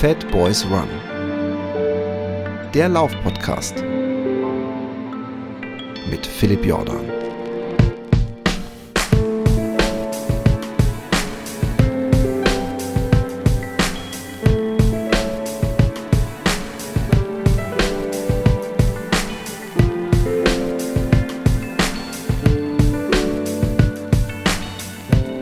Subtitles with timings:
[0.00, 0.88] Fat Boys Run.
[2.72, 3.84] Der Laufpodcast
[6.08, 7.04] mit Philipp Jordan.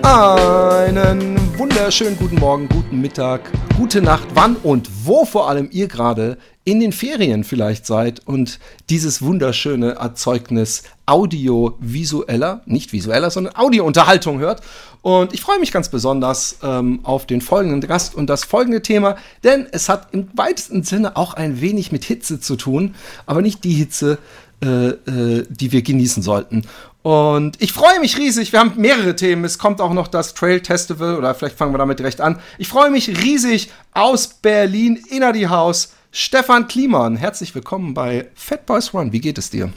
[0.03, 6.37] Einen wunderschönen guten Morgen, guten Mittag, gute Nacht, wann und wo vor allem ihr gerade
[6.65, 8.59] in den Ferien vielleicht seid und
[8.91, 14.63] dieses wunderschöne Erzeugnis audiovisueller, nicht visueller, sondern Audiounterhaltung hört.
[15.01, 19.15] Und ich freue mich ganz besonders ähm, auf den folgenden Gast und das folgende Thema,
[19.45, 23.63] denn es hat im weitesten Sinne auch ein wenig mit Hitze zu tun, aber nicht
[23.63, 24.19] die Hitze,
[24.62, 26.64] äh, äh, die wir genießen sollten.
[27.03, 28.53] Und ich freue mich riesig.
[28.53, 29.45] Wir haben mehrere Themen.
[29.45, 32.41] Es kommt auch noch das Trail Festival oder vielleicht fangen wir damit direkt an.
[32.59, 35.95] Ich freue mich riesig aus Berlin, Inner die Haus.
[36.11, 39.12] Stefan Kliemann, herzlich willkommen bei Fat Boys Run.
[39.12, 39.70] Wie geht es dir?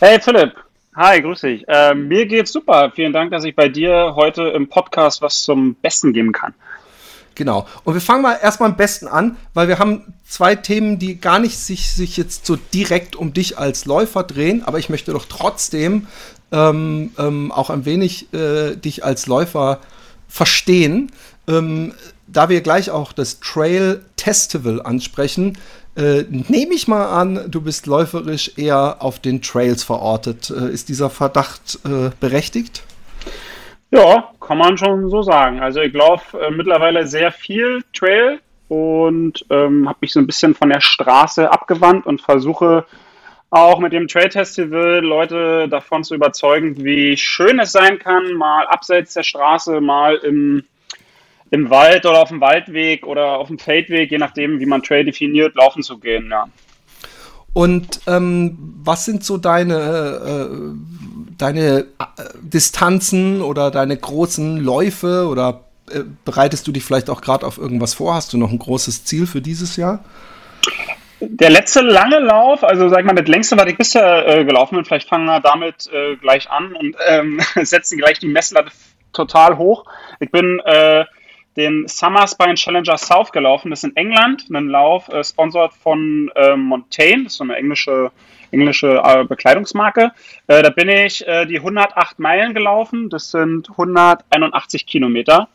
[0.00, 0.54] Hey Philipp,
[0.96, 1.64] hi, grüß dich.
[1.68, 2.90] Äh, mir geht's super.
[2.94, 6.52] Vielen Dank, dass ich bei dir heute im Podcast was zum Besten geben kann.
[7.36, 7.66] Genau.
[7.84, 11.38] Und wir fangen mal erstmal am besten an, weil wir haben zwei Themen, die gar
[11.38, 15.26] nicht sich, sich jetzt so direkt um dich als Läufer drehen, aber ich möchte doch
[15.28, 16.08] trotzdem
[16.50, 19.80] ähm, ähm, auch ein wenig äh, dich als Läufer
[20.28, 21.12] verstehen.
[21.46, 21.92] Ähm,
[22.26, 25.56] da wir gleich auch das Trail Festival ansprechen,
[25.94, 30.50] äh, nehme ich mal an, du bist läuferisch eher auf den Trails verortet.
[30.50, 32.82] Äh, ist dieser Verdacht äh, berechtigt?
[33.90, 35.60] Ja, kann man schon so sagen.
[35.60, 40.54] Also ich laufe äh, mittlerweile sehr viel Trail und ähm, habe mich so ein bisschen
[40.54, 42.84] von der Straße abgewandt und versuche
[43.50, 48.66] auch mit dem Trail Festival Leute davon zu überzeugen, wie schön es sein kann, mal
[48.66, 50.64] abseits der Straße, mal im,
[51.50, 55.04] im Wald oder auf dem Waldweg oder auf dem Feldweg, je nachdem, wie man Trail
[55.04, 56.46] definiert, laufen zu gehen, ja.
[57.56, 61.84] Und ähm, was sind so deine, äh, deine äh,
[62.42, 67.94] Distanzen oder deine großen Läufe oder äh, bereitest du dich vielleicht auch gerade auf irgendwas
[67.94, 68.12] vor?
[68.12, 70.04] Hast du noch ein großes Ziel für dieses Jahr?
[71.20, 74.74] Der letzte lange Lauf, also sag ich mal, das längste, was ich bisher äh, gelaufen
[74.74, 75.88] bin, vielleicht fangen wir damit
[76.20, 78.70] gleich an und ähm, setzen gleich die Messlatte
[79.14, 79.86] total hoch.
[80.20, 81.06] Ich bin äh,
[81.56, 83.70] den Summer Spine Challenger South gelaufen.
[83.70, 87.56] Das ist in England, ein Lauf, äh, sponsert von äh, Montaigne, das ist so eine
[87.56, 88.10] englische,
[88.50, 90.12] englische äh, Bekleidungsmarke.
[90.46, 95.48] Äh, da bin ich äh, die 108 Meilen gelaufen, das sind 181 Kilometer.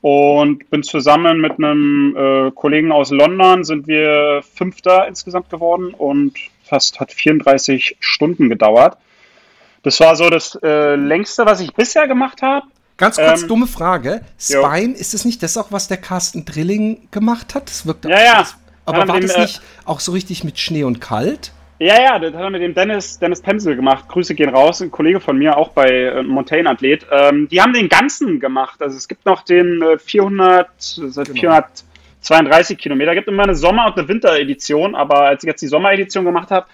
[0.00, 6.34] Und bin zusammen mit einem äh, Kollegen aus London, sind wir Fünfter insgesamt geworden und
[6.62, 8.98] fast hat 34 Stunden gedauert.
[9.82, 12.66] Das war so das äh, längste, was ich bisher gemacht habe.
[12.96, 14.20] Ganz kurz, ähm, dumme Frage.
[14.38, 15.00] Spine, jo.
[15.00, 17.68] ist es nicht das auch, was der Carsten Drilling gemacht hat?
[17.68, 18.38] Das wirkt ja, ja.
[18.38, 21.52] Das, aber war dem, das nicht äh, auch so richtig mit Schnee und kalt?
[21.80, 24.08] Ja, ja, das hat er mit dem Dennis, Dennis Pemsel gemacht.
[24.08, 27.04] Grüße gehen raus, ein Kollege von mir, auch bei äh, Montaigne Athlet.
[27.10, 28.80] Ähm, die haben den ganzen gemacht.
[28.80, 31.34] Also es gibt noch den äh, 400, genau.
[32.20, 33.10] 432 Kilometer.
[33.10, 36.52] Es gibt immer eine Sommer- und eine Winteredition, aber als ich jetzt die Sommeredition gemacht
[36.52, 36.66] habe,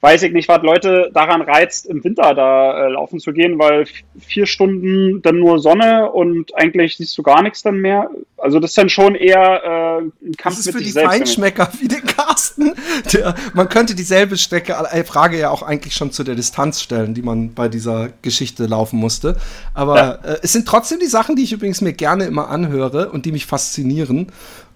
[0.00, 3.86] weiß ich nicht, was Leute daran reizt, im Winter da äh, laufen zu gehen, weil
[4.18, 8.10] vier Stunden dann nur Sonne und eigentlich siehst du gar nichts dann mehr.
[8.38, 11.88] Also das ist dann schon eher äh, ein Kampf das ist für die Feinschmecker wie
[11.88, 12.72] den Carsten.
[13.12, 17.12] Der, man könnte dieselbe Strecke, äh, Frage ja auch eigentlich schon zu der Distanz stellen,
[17.12, 19.36] die man bei dieser Geschichte laufen musste.
[19.74, 20.12] Aber ja.
[20.12, 23.32] äh, es sind trotzdem die Sachen, die ich übrigens mir gerne immer anhöre und die
[23.32, 24.28] mich faszinieren.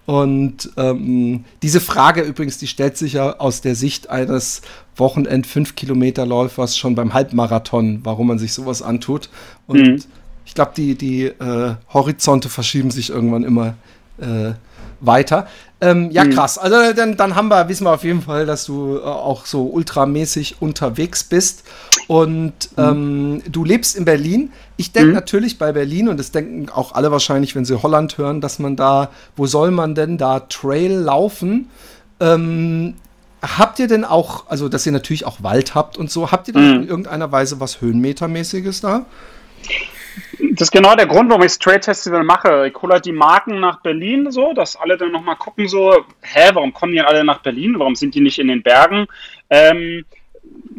[0.06, 4.62] Und ähm, diese Frage übrigens, die stellt sich ja aus der Sicht eines
[4.96, 9.30] Wochenend 5 Kilometer Läufers schon beim Halbmarathon, warum man sich sowas antut.
[9.66, 10.02] Und mhm.
[10.44, 13.74] ich glaube, die, die äh, Horizonte verschieben sich irgendwann immer
[14.18, 14.52] äh,
[15.00, 15.46] weiter.
[15.80, 16.30] Ähm, ja, mhm.
[16.30, 16.58] krass.
[16.58, 19.64] Also dann, dann haben wir, wissen wir auf jeden Fall, dass du äh, auch so
[19.64, 21.64] ultramäßig unterwegs bist.
[22.08, 22.84] Und mhm.
[22.84, 24.52] ähm, du lebst in Berlin.
[24.76, 25.14] Ich denke mhm.
[25.14, 28.76] natürlich bei Berlin, und das denken auch alle wahrscheinlich, wenn sie Holland hören, dass man
[28.76, 31.70] da, wo soll man denn da Trail laufen?
[32.20, 32.94] Ähm,
[33.42, 36.54] habt ihr denn auch, also dass ihr natürlich auch Wald habt und so, habt ihr
[36.54, 36.82] denn mhm.
[36.82, 39.06] in irgendeiner Weise was Höhenmetermäßiges da?
[40.52, 42.68] Das ist genau der Grund, warum ich das Trade Festival mache.
[42.68, 45.92] Ich hole halt die Marken nach Berlin so, dass alle dann nochmal gucken so,
[46.22, 47.74] hä, warum kommen die alle nach Berlin?
[47.78, 49.06] Warum sind die nicht in den Bergen?
[49.50, 50.04] Ähm,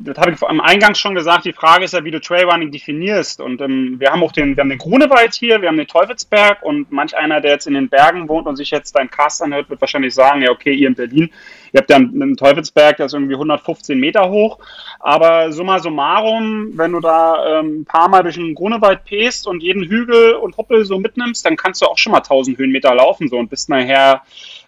[0.06, 3.42] das habe ich am Eingang schon gesagt, die Frage ist ja, wie du Trailrunning definierst.
[3.42, 6.64] Und ähm, wir haben auch den, wir haben den Grunewald hier, wir haben den Teufelsberg
[6.64, 9.70] und manch einer, der jetzt in den Bergen wohnt und sich jetzt deinen Cast anhört,
[9.70, 11.32] wird wahrscheinlich sagen, ja, okay, ihr in Berlin,
[11.74, 14.60] ihr habt ja einen, einen Teufelsberg, der ist irgendwie 115 Meter hoch.
[15.00, 19.64] Aber summa summarum, wenn du da ähm, ein paar Mal durch den Grunewald pest und
[19.64, 23.28] jeden Hügel und Huppel so mitnimmst, dann kannst du auch schon mal 1000 Höhenmeter laufen
[23.28, 24.22] so und bist nachher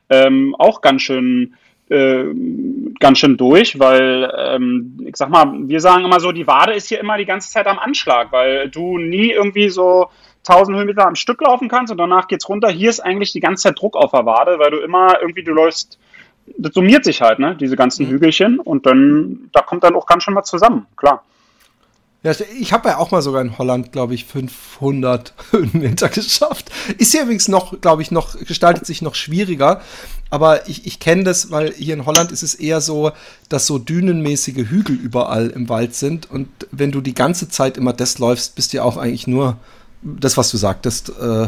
[0.10, 1.56] ähm, auch ganz schön
[1.90, 2.26] äh,
[3.00, 6.88] ganz schön durch, weil ähm, ich sag mal, wir sagen immer so, die Wade ist
[6.88, 10.10] hier immer die ganze Zeit am Anschlag, weil du nie irgendwie so
[10.48, 12.70] 1000 Höhenmeter am Stück laufen kannst und danach geht's runter.
[12.70, 15.54] Hier ist eigentlich die ganze Zeit Druck auf der Wade, weil du immer irgendwie, du
[15.54, 16.00] läufst,
[16.58, 18.12] das summiert sich halt, ne, diese ganzen mhm.
[18.12, 21.24] Hügelchen und dann, da kommt dann auch ganz schön was zusammen, klar.
[22.28, 26.70] Ja, ich habe ja auch mal sogar in Holland, glaube ich, 500 Höhenmeter geschafft.
[26.98, 29.80] Ist hier übrigens noch, glaube ich, noch, gestaltet sich noch schwieriger.
[30.30, 33.14] Aber ich, ich kenne das, weil hier in Holland ist es eher so,
[33.48, 36.30] dass so dünenmäßige Hügel überall im Wald sind.
[36.30, 39.56] Und wenn du die ganze Zeit immer das läufst, bist du ja auch eigentlich nur
[40.02, 41.48] das, was du sagtest, äh,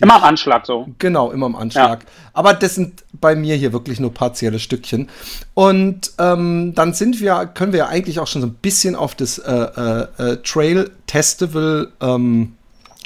[0.00, 0.88] Immer am Anschlag so.
[0.98, 2.02] Genau, immer am Anschlag.
[2.02, 2.08] Ja.
[2.32, 5.08] Aber das sind bei mir hier wirklich nur partielle Stückchen.
[5.54, 9.14] Und ähm, dann sind wir, können wir ja eigentlich auch schon so ein bisschen auf
[9.14, 12.54] das äh, äh, äh Trail Festival ähm,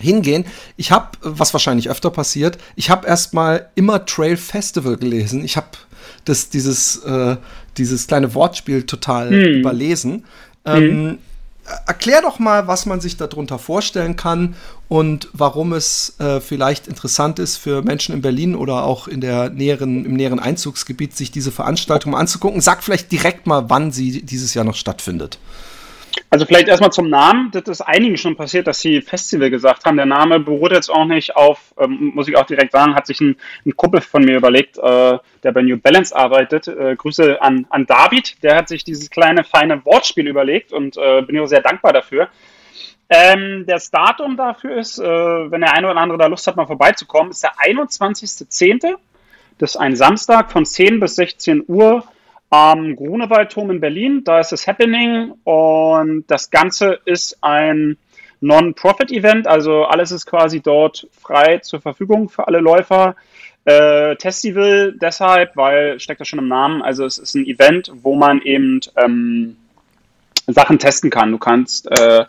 [0.00, 0.46] hingehen.
[0.76, 5.44] Ich habe, was wahrscheinlich öfter passiert, ich habe erstmal immer Trail Festival gelesen.
[5.44, 5.69] Ich habe
[6.25, 7.37] das, dieses, äh,
[7.76, 9.61] dieses kleine Wortspiel total hm.
[9.61, 10.25] überlesen.
[10.64, 11.19] Ähm, hm
[11.87, 14.55] erklär doch mal, was man sich darunter vorstellen kann
[14.88, 19.50] und warum es äh, vielleicht interessant ist für Menschen in Berlin oder auch in der
[19.50, 22.61] näheren, im näheren Einzugsgebiet, sich diese Veranstaltung anzugucken.
[22.61, 25.38] Sag vielleicht direkt mal, wann sie dieses Jahr noch stattfindet.
[26.31, 27.50] Also vielleicht erstmal zum Namen.
[27.53, 29.97] Das ist einigen schon passiert, dass sie Festival gesagt haben.
[29.97, 33.20] Der Name beruht jetzt auch nicht auf, ähm, muss ich auch direkt sagen, hat sich
[33.20, 36.69] ein, ein Kumpel von mir überlegt, äh, der bei New Balance arbeitet.
[36.69, 41.23] Äh, Grüße an, an David, der hat sich dieses kleine, feine Wortspiel überlegt und äh,
[41.23, 42.29] bin ich sehr dankbar dafür.
[43.11, 46.67] Ähm, das Datum dafür ist, äh, wenn der eine oder andere da Lust hat, mal
[46.67, 48.97] vorbeizukommen, ist der 21.10.
[49.56, 52.05] Das ist ein Samstag von 10 bis 16 Uhr
[52.50, 54.23] am Grunewaldturm in Berlin.
[54.25, 57.97] Da ist das Happening und das Ganze ist ein
[58.41, 63.17] Non-Profit-Event, also alles ist quasi dort frei zur Verfügung für alle Läufer.
[63.65, 68.15] Äh, Testival deshalb, weil steckt das schon im Namen, also es ist ein Event, wo
[68.15, 69.56] man eben ähm,
[70.49, 71.31] Sachen testen kann.
[71.31, 72.25] Du kannst äh,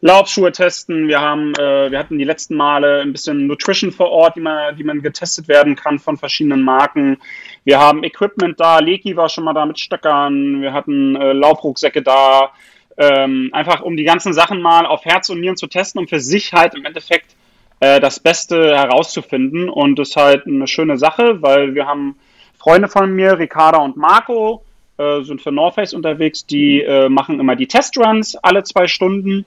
[0.00, 1.08] Laufschuhe testen.
[1.08, 4.76] Wir haben, äh, wir hatten die letzten Male ein bisschen Nutrition vor Ort, die man,
[4.76, 7.18] die man getestet werden kann von verschiedenen Marken.
[7.64, 8.78] Wir haben Equipment da.
[8.78, 10.60] Leki war schon mal da mit Stöckern.
[10.60, 12.52] Wir hatten äh, Laufrucksäcke da.
[12.98, 16.20] Ähm, einfach um die ganzen Sachen mal auf Herz und Nieren zu testen, um für
[16.20, 17.34] sich halt im Endeffekt
[17.80, 19.70] äh, das Beste herauszufinden.
[19.70, 22.16] Und das ist halt eine schöne Sache, weil wir haben
[22.58, 24.62] Freunde von mir, Ricarda und Marco,
[24.98, 29.44] äh, sind für North Face unterwegs, die äh, machen immer die Testruns alle zwei Stunden.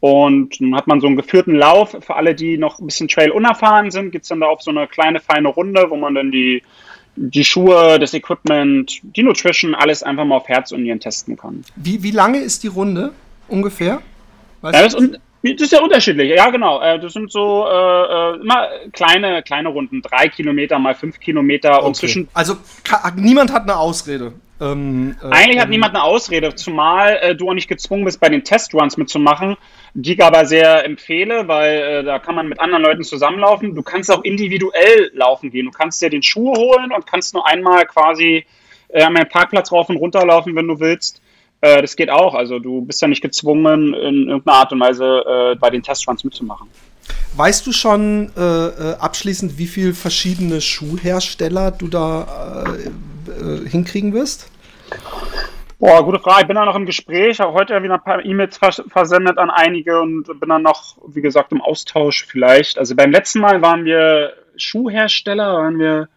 [0.00, 1.96] Und dann hat man so einen geführten Lauf.
[2.00, 4.70] Für alle, die noch ein bisschen Trail unerfahren sind, geht es dann da auf so
[4.70, 6.62] eine kleine, feine Runde, wo man dann die,
[7.16, 11.64] die Schuhe, das Equipment, die Nutrition, alles einfach mal auf Herz und Nieren testen kann.
[11.74, 13.12] Wie, wie lange ist die Runde
[13.48, 14.00] ungefähr?
[14.62, 16.30] Ja, das, ist, das ist ja unterschiedlich.
[16.30, 16.80] Ja, genau.
[16.80, 20.00] Äh, das sind so äh, äh, immer kleine, kleine Runden.
[20.00, 21.78] Drei Kilometer mal fünf Kilometer.
[21.78, 21.86] Okay.
[21.86, 22.56] Und zwischen also
[23.16, 24.32] niemand hat eine Ausrede.
[24.60, 28.20] Ähm, äh, Eigentlich hat ähm, niemand eine Ausrede, zumal äh, du auch nicht gezwungen bist,
[28.20, 29.56] bei den Testruns mitzumachen,
[29.94, 33.74] die ich aber sehr empfehle, weil äh, da kann man mit anderen Leuten zusammenlaufen.
[33.74, 35.66] Du kannst auch individuell laufen gehen.
[35.66, 38.44] Du kannst dir den Schuh holen und kannst nur einmal quasi
[38.88, 41.22] äh, an meinen Parkplatz rauf und runter laufen, wenn du willst.
[41.60, 42.34] Äh, das geht auch.
[42.34, 46.24] Also du bist ja nicht gezwungen, in irgendeiner Art und Weise äh, bei den Testruns
[46.24, 46.66] mitzumachen.
[47.36, 52.66] Weißt du schon äh abschließend, wie viele verschiedene Schuhhersteller du da
[53.28, 54.50] äh, hinkriegen wirst?
[55.78, 56.42] Boah, gute Frage.
[56.42, 57.32] Ich bin da noch im Gespräch.
[57.32, 60.96] Ich habe heute wieder ein paar E-Mails vers versendet an einige und bin dann noch,
[61.06, 62.78] wie gesagt, im Austausch vielleicht.
[62.78, 66.08] Also beim letzten Mal waren wir Schuhhersteller, waren wir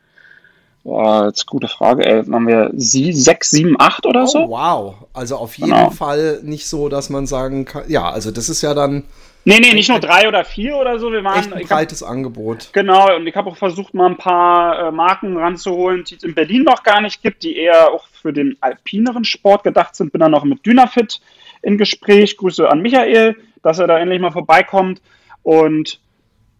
[0.84, 2.06] Boah, jetzt gute Frage.
[2.06, 4.46] Ey, haben wir sie, 6, 7, 8 oder so?
[4.46, 4.96] Oh, wow.
[5.13, 5.91] Also auf jeden genau.
[5.91, 7.84] Fall nicht so, dass man sagen kann.
[7.88, 9.03] Ja, also das ist ja dann.
[9.43, 11.12] Nee, nee, nicht nur drei oder vier oder so.
[11.12, 12.69] Wir waren echt ein breites hab, Angebot.
[12.74, 16.36] Genau, und ich habe auch versucht, mal ein paar äh, Marken ranzuholen, die es in
[16.36, 20.12] Berlin noch gar nicht gibt, die eher auch für den alpineren Sport gedacht sind.
[20.12, 21.21] Bin dann noch mit Dynafit
[21.63, 22.38] in Gespräch.
[22.38, 25.01] Grüße an Michael, dass er da endlich mal vorbeikommt.
[25.41, 26.00] Und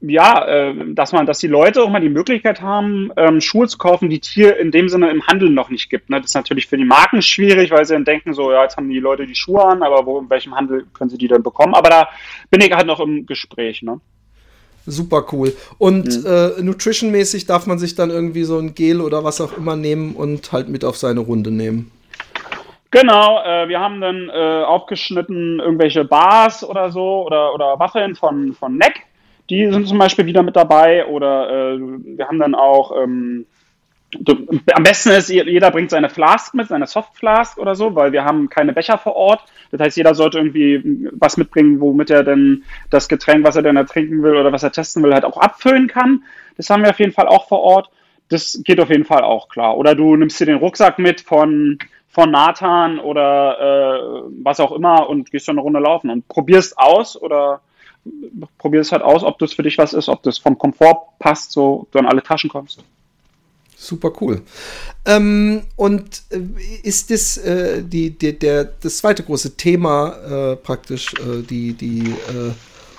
[0.02, 3.78] ja, äh, dass man, dass die Leute auch mal die Möglichkeit haben, ähm, Schuhe zu
[3.78, 6.10] kaufen, die es hier in dem Sinne im Handel noch nicht gibt.
[6.10, 6.20] Ne?
[6.20, 8.90] Das ist natürlich für die Marken schwierig, weil sie dann denken, so, ja, jetzt haben
[8.90, 11.76] die Leute die Schuhe an, aber wo, in welchem Handel können sie die dann bekommen?
[11.76, 12.10] Aber da
[12.50, 14.00] bin ich halt noch im Gespräch, ne?
[14.88, 15.54] Super cool.
[15.78, 16.26] Und mhm.
[16.26, 20.16] äh, nutritionmäßig darf man sich dann irgendwie so ein Gel oder was auch immer nehmen
[20.16, 21.92] und halt mit auf seine Runde nehmen.
[22.90, 28.54] Genau, äh, wir haben dann äh, aufgeschnitten irgendwelche Bars oder so oder, oder Waffeln von,
[28.54, 29.04] von Neck
[29.52, 33.46] die sind zum Beispiel wieder mit dabei oder äh, wir haben dann auch ähm,
[34.20, 38.24] du, am besten ist, jeder bringt seine Flask mit, seine Softflask oder so, weil wir
[38.24, 39.44] haben keine Becher vor Ort.
[39.72, 43.76] Das heißt, jeder sollte irgendwie was mitbringen, womit er denn das Getränk, was er denn
[43.76, 46.24] ertrinken will oder was er testen will, halt auch abfüllen kann.
[46.56, 47.90] Das haben wir auf jeden Fall auch vor Ort.
[48.30, 49.78] das geht auf jeden Fall auch klar.
[49.78, 51.78] Oder du nimmst dir den Rucksack mit von,
[52.08, 56.78] von Nathan oder äh, was auch immer und gehst dann eine Runde laufen und probierst
[56.78, 57.60] aus oder
[58.58, 61.88] probierst halt aus, ob das für dich was ist, ob das vom Komfort passt, so
[61.92, 62.84] du an alle Taschen kommst.
[63.76, 64.44] Super cool.
[65.06, 66.40] Ähm, und äh,
[66.84, 72.12] ist das äh, die, die, der, das zweite große Thema äh, praktisch äh, die, die
[72.12, 72.52] äh,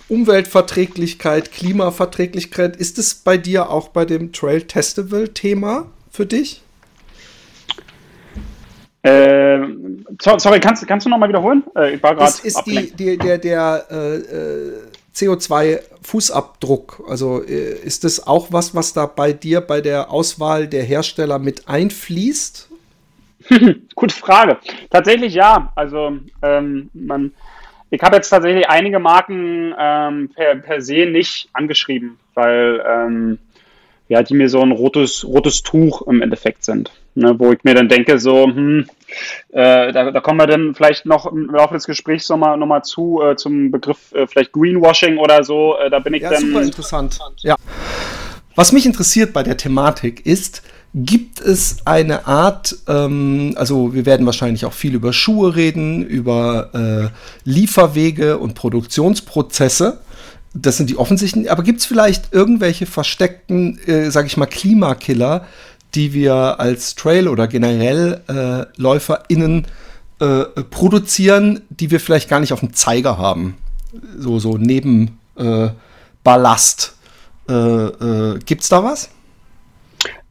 [0.09, 6.62] Umweltverträglichkeit, Klimaverträglichkeit, ist es bei dir auch bei dem Trail Testival Thema für dich?
[9.03, 9.59] Äh,
[10.21, 11.65] sorry, kannst, kannst du noch mal wiederholen?
[11.93, 12.33] ich war gerade.
[12.43, 13.87] ist die, die, der, der
[15.15, 17.09] CO2-Fußabdruck?
[17.09, 21.39] Also äh, ist das auch was, was da bei dir bei der Auswahl der Hersteller
[21.39, 22.69] mit einfließt?
[23.95, 24.59] Gute Frage.
[24.91, 25.73] Tatsächlich ja.
[25.75, 27.33] Also ähm, man,
[27.91, 33.39] ich habe jetzt tatsächlich einige Marken ähm, per, per se nicht angeschrieben, weil ähm,
[34.09, 36.91] ja, die mir so ein rotes, rotes Tuch im Endeffekt sind.
[37.15, 38.87] Ne, wo ich mir dann denke, so, hm,
[39.51, 42.83] äh, da, da, kommen wir dann vielleicht noch im Laufe des Gesprächs nochmal noch mal
[42.83, 45.77] zu, äh, zum Begriff äh, vielleicht Greenwashing oder so.
[45.77, 46.41] Äh, da bin ich ja, dann.
[46.41, 47.19] Super interessant.
[47.43, 47.55] Ja.
[48.55, 50.63] Was mich interessiert bei der Thematik ist,
[50.95, 56.71] gibt es eine Art, ähm, also wir werden wahrscheinlich auch viel über Schuhe reden, über
[56.75, 60.01] äh, Lieferwege und Produktionsprozesse.
[60.55, 65.47] Das sind die offensichtlichen, aber gibt es vielleicht irgendwelche versteckten, äh, sage ich mal, Klimakiller,
[65.95, 69.67] die wir als Trail oder generell äh, LäuferInnen
[70.21, 73.57] äh, produzieren, die wir vielleicht gar nicht auf dem Zeiger haben.
[74.19, 75.69] So, so neben äh,
[76.23, 76.95] Ballast.
[77.49, 79.11] Äh, äh, gibt's da was?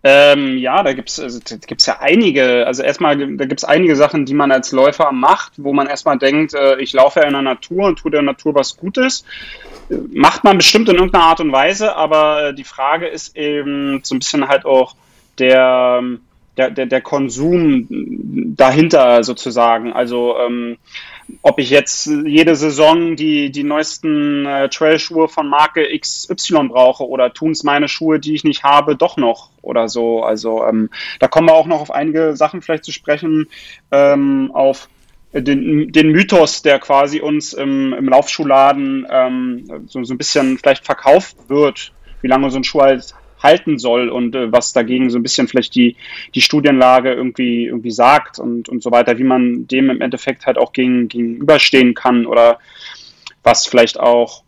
[0.04, 1.40] Ähm, ja, da gibt's also,
[1.86, 2.66] ja einige.
[2.66, 6.54] Also erstmal, da gibt's einige Sachen, die man als Läufer macht, wo man erstmal denkt,
[6.56, 9.26] äh, ich laufe ja in der Natur und tue der Natur was Gutes.
[10.12, 14.16] Macht man bestimmt in irgendeiner Art und Weise, aber äh, die Frage ist eben so
[14.16, 14.96] ein bisschen halt auch,
[15.38, 16.02] der,
[16.58, 17.88] der, der, der Konsum
[18.56, 19.94] dahinter sozusagen.
[19.94, 20.78] Also ähm,
[21.42, 27.34] ob ich jetzt jede Saison die, die neuesten äh, Trailschuhe von Marke XY brauche oder
[27.34, 30.24] tun es meine Schuhe, die ich nicht habe, doch noch oder so.
[30.24, 33.48] Also ähm, da kommen wir auch noch auf einige Sachen vielleicht zu sprechen,
[33.92, 34.90] ähm, auf
[35.34, 40.86] den, den Mythos, der quasi uns im, im Laufschuhladen ähm, so, so ein bisschen vielleicht
[40.86, 45.18] verkauft wird, wie lange so ein Schuh halt halten soll und äh, was dagegen so
[45.18, 45.96] ein bisschen vielleicht die,
[46.36, 50.58] die Studienlage irgendwie, irgendwie sagt und, und so weiter, wie man dem im Endeffekt halt
[50.58, 52.60] auch gegen, gegenüberstehen kann oder
[53.44, 54.44] was vielleicht auch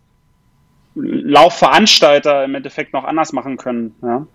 [0.96, 3.96] Laufveranstalter im Endeffekt noch anders machen können.
[4.02, 4.28] Ja.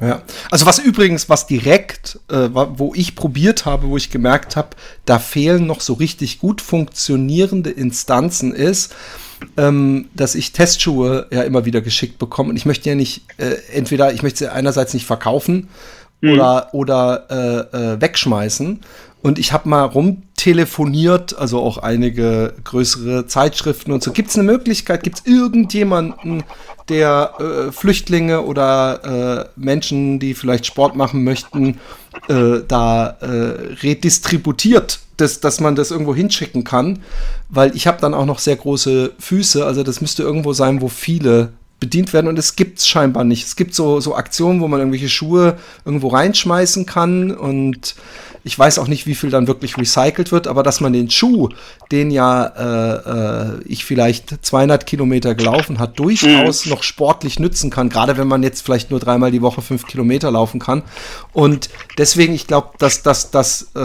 [0.00, 4.70] Ja, also was übrigens, was direkt, äh, wo ich probiert habe, wo ich gemerkt habe,
[5.04, 8.94] da fehlen noch so richtig gut funktionierende Instanzen ist,
[9.56, 12.50] ähm, dass ich Testschuhe ja immer wieder geschickt bekomme.
[12.50, 15.68] Und ich möchte ja nicht, äh, entweder ich möchte sie einerseits nicht verkaufen
[16.20, 16.32] mhm.
[16.32, 17.26] oder, oder
[17.72, 18.80] äh, äh, wegschmeißen.
[19.22, 24.12] Und ich habe mal rumtelefoniert, also auch einige größere Zeitschriften und so.
[24.12, 26.44] Gibt es eine Möglichkeit, gibt es irgendjemanden,
[26.90, 31.80] der äh, Flüchtlinge oder äh, Menschen, die vielleicht Sport machen möchten,
[32.28, 37.00] äh, da äh, redistributiert, dass, dass man das irgendwo hinschicken kann?
[37.48, 40.88] Weil ich habe dann auch noch sehr große Füße, also das müsste irgendwo sein, wo
[40.88, 41.50] viele
[41.84, 43.44] bedient werden und es gibt es scheinbar nicht.
[43.46, 47.94] Es gibt so, so Aktionen, wo man irgendwelche Schuhe irgendwo reinschmeißen kann und
[48.42, 51.50] ich weiß auch nicht, wie viel dann wirklich recycelt wird, aber dass man den Schuh,
[51.92, 56.72] den ja äh, äh, ich vielleicht 200 Kilometer gelaufen hat, durchaus mhm.
[56.72, 60.30] noch sportlich nützen kann, gerade wenn man jetzt vielleicht nur dreimal die Woche fünf Kilometer
[60.30, 60.84] laufen kann.
[61.34, 63.80] Und deswegen, ich glaube, dass, dass, dass äh,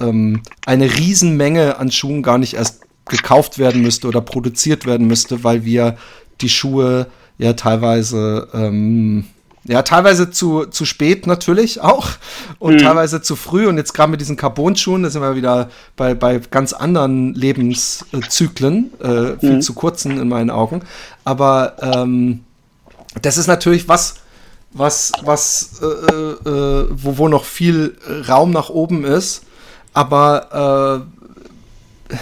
[0.00, 5.44] ähm, eine Riesenmenge an Schuhen gar nicht erst gekauft werden müsste oder produziert werden müsste,
[5.44, 5.98] weil wir
[6.40, 7.08] die Schuhe
[7.42, 9.24] ja teilweise ähm,
[9.64, 12.08] ja, teilweise zu, zu spät natürlich auch
[12.58, 12.78] und mhm.
[12.78, 13.68] teilweise zu früh.
[13.68, 18.90] Und jetzt gerade mit diesen Carbon-Schuhen, da sind wir wieder bei, bei ganz anderen Lebenszyklen,
[19.00, 19.62] äh, viel mhm.
[19.62, 20.82] zu kurzen in meinen Augen.
[21.24, 22.40] Aber ähm,
[23.20, 24.16] das ist natürlich was,
[24.72, 27.96] was, was äh, äh, wo, wo noch viel
[28.28, 29.42] Raum nach oben ist.
[29.94, 31.06] Aber
[32.10, 32.16] äh,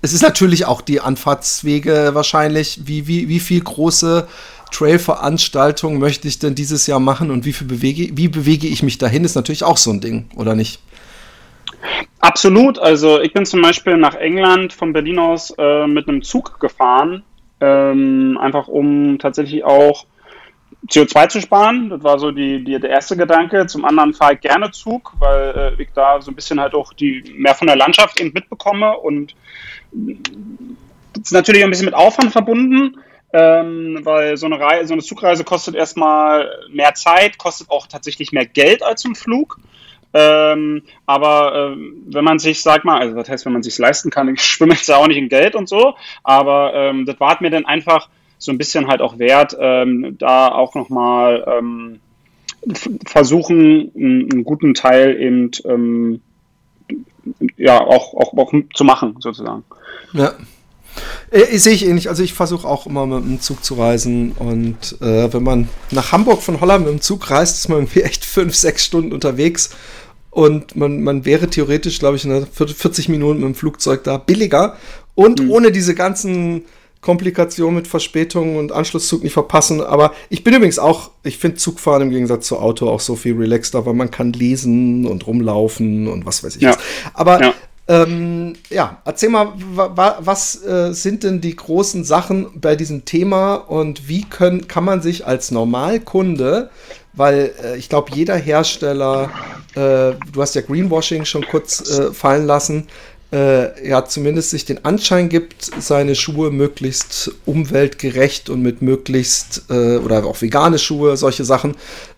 [0.00, 4.26] es ist natürlich auch die Anfahrtswege wahrscheinlich, wie, wie, wie viel große
[4.70, 8.98] Trail-Veranstaltung möchte ich denn dieses Jahr machen und wie, viel bewege, wie bewege ich mich
[8.98, 10.80] dahin, ist natürlich auch so ein Ding, oder nicht?
[12.20, 12.78] Absolut.
[12.78, 17.22] Also ich bin zum Beispiel nach England von Berlin aus äh, mit einem Zug gefahren,
[17.60, 20.06] ähm, einfach um tatsächlich auch
[20.88, 21.90] CO2 zu sparen.
[21.90, 23.66] Das war so die, die, der erste Gedanke.
[23.66, 26.92] Zum anderen fahre ich gerne Zug, weil äh, ich da so ein bisschen halt auch
[26.92, 29.34] die mehr von der Landschaft eben mitbekomme und
[29.92, 32.96] das ist natürlich ein bisschen mit Aufwand verbunden.
[33.32, 38.32] Ähm, weil so eine, Reise, so eine Zugreise kostet erstmal mehr Zeit, kostet auch tatsächlich
[38.32, 39.58] mehr Geld als ein Flug.
[40.14, 44.10] Ähm, aber äh, wenn man sich, sag mal, also das heißt, wenn man sich leisten
[44.10, 47.36] kann, ich schwimme jetzt ja auch nicht in Geld und so, aber ähm, das war
[47.40, 48.08] mir dann einfach
[48.38, 52.00] so ein bisschen halt auch wert, ähm, da auch nochmal ähm,
[53.04, 56.20] versuchen, einen, einen, guten Teil eben ähm,
[57.56, 59.64] ja auch, auch, auch zu machen, sozusagen.
[60.12, 60.32] Ja.
[61.30, 62.08] Äh, sehe ich ähnlich.
[62.08, 64.32] Also ich versuche auch immer mit dem Zug zu reisen.
[64.32, 68.02] Und äh, wenn man nach Hamburg von Holland mit dem Zug reist, ist man irgendwie
[68.02, 69.70] echt fünf, sechs Stunden unterwegs.
[70.30, 74.76] Und man, man wäre theoretisch, glaube ich, in 40 Minuten mit dem Flugzeug da billiger.
[75.14, 75.50] Und mhm.
[75.50, 76.64] ohne diese ganzen
[77.00, 79.80] Komplikationen mit Verspätungen und Anschlusszug nicht verpassen.
[79.80, 83.36] Aber ich bin übrigens auch, ich finde Zugfahren im Gegensatz zu Auto auch so viel
[83.36, 86.62] relaxter, weil man kann lesen und rumlaufen und was weiß ich.
[86.62, 86.76] Ja.
[87.14, 87.54] Aber ja.
[87.90, 94.08] Ähm, ja, erzähl mal, was äh, sind denn die großen Sachen bei diesem Thema und
[94.08, 96.68] wie können, kann man sich als Normalkunde,
[97.14, 99.30] weil äh, ich glaube, jeder Hersteller,
[99.74, 102.88] äh, du hast ja Greenwashing schon kurz äh, fallen lassen,
[103.32, 109.96] äh, ja, zumindest sich den Anschein gibt, seine Schuhe möglichst umweltgerecht und mit möglichst, äh,
[109.96, 111.74] oder auch vegane Schuhe, solche Sachen,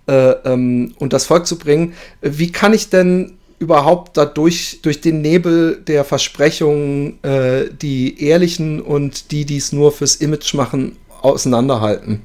[0.09, 1.95] ähm, und das Volk zu bringen.
[2.21, 9.31] Wie kann ich denn überhaupt dadurch durch den Nebel der Versprechungen äh, die ehrlichen und
[9.31, 12.23] die, die es nur fürs Image machen, auseinanderhalten?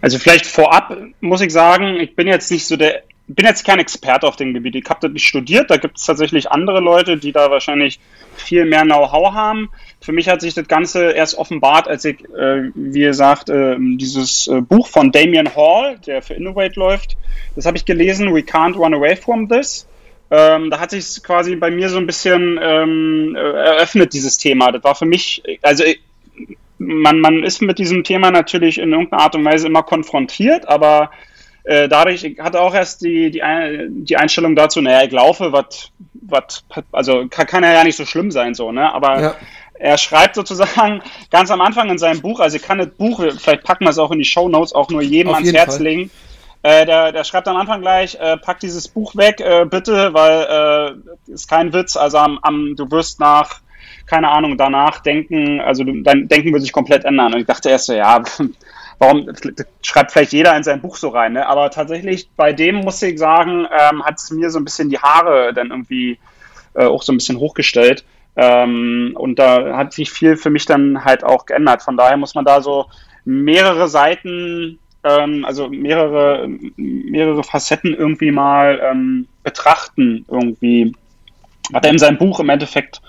[0.00, 3.80] Also vielleicht vorab muss ich sagen, ich bin jetzt nicht so der, bin jetzt kein
[3.80, 4.76] Experte auf dem Gebiet.
[4.76, 7.98] Ich habe das nicht studiert, da gibt es tatsächlich andere Leute, die da wahrscheinlich
[8.36, 9.68] viel mehr Know-how haben.
[10.00, 14.46] Für mich hat sich das Ganze erst offenbart, als ich, äh, wie gesagt, äh, dieses
[14.46, 17.16] äh, Buch von Damien Hall, der für Innovate läuft,
[17.56, 19.86] das habe ich gelesen, We Can't Run Away From This.
[20.30, 24.70] Ähm, da hat sich quasi bei mir so ein bisschen ähm, eröffnet, dieses Thema.
[24.70, 25.82] Das war für mich, also
[26.78, 31.10] man, man ist mit diesem Thema natürlich in irgendeiner Art und Weise immer konfrontiert, aber
[31.64, 33.42] äh, dadurch ich hatte auch erst die, die,
[33.88, 38.30] die Einstellung dazu, naja, ich laufe, was, was, also kann, kann ja nicht so schlimm
[38.30, 38.92] sein, so, ne?
[38.94, 39.34] Aber ja.
[39.74, 43.64] er schreibt sozusagen ganz am Anfang in seinem Buch, also ich kann das Buch, vielleicht
[43.64, 45.84] packen wir es auch in die Show Notes, auch nur jedem Auf ans Herz Fall.
[45.84, 46.10] legen
[46.62, 50.98] äh, der, der schreibt am Anfang gleich, äh, pack dieses Buch weg, äh, bitte, weil
[51.28, 51.96] äh, ist kein Witz.
[51.96, 53.60] Also am, am, du wirst nach,
[54.06, 57.32] keine Ahnung, danach denken, also dein Denken wird sich komplett ändern.
[57.32, 58.22] Und ich dachte erst so, ja,
[58.98, 59.30] warum
[59.82, 61.46] schreibt vielleicht jeder in sein Buch so rein, ne?
[61.46, 64.98] Aber tatsächlich bei dem muss ich sagen, ähm, hat es mir so ein bisschen die
[64.98, 66.18] Haare dann irgendwie
[66.74, 68.04] äh, auch so ein bisschen hochgestellt.
[68.36, 71.82] Ähm, und da hat sich viel für mich dann halt auch geändert.
[71.82, 72.86] Von daher muss man da so
[73.24, 80.94] mehrere Seiten ähm, also mehrere, mehrere Facetten irgendwie mal ähm, betrachten, irgendwie,
[81.70, 83.00] was er in seinem Buch im Endeffekt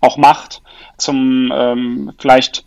[0.00, 0.62] auch macht,
[0.96, 2.64] zum ähm, vielleicht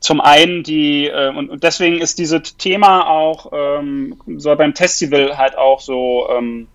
[0.00, 5.58] zum einen die, äh, und, deswegen ist dieses Thema auch, ähm, soll beim Festival halt
[5.58, 6.68] auch so ähm,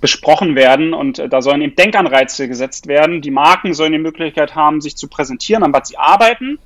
[0.00, 3.22] besprochen werden und äh, da sollen eben Denkanreize gesetzt werden.
[3.22, 6.58] Die Marken sollen die Möglichkeit haben, sich zu präsentieren, an was sie arbeiten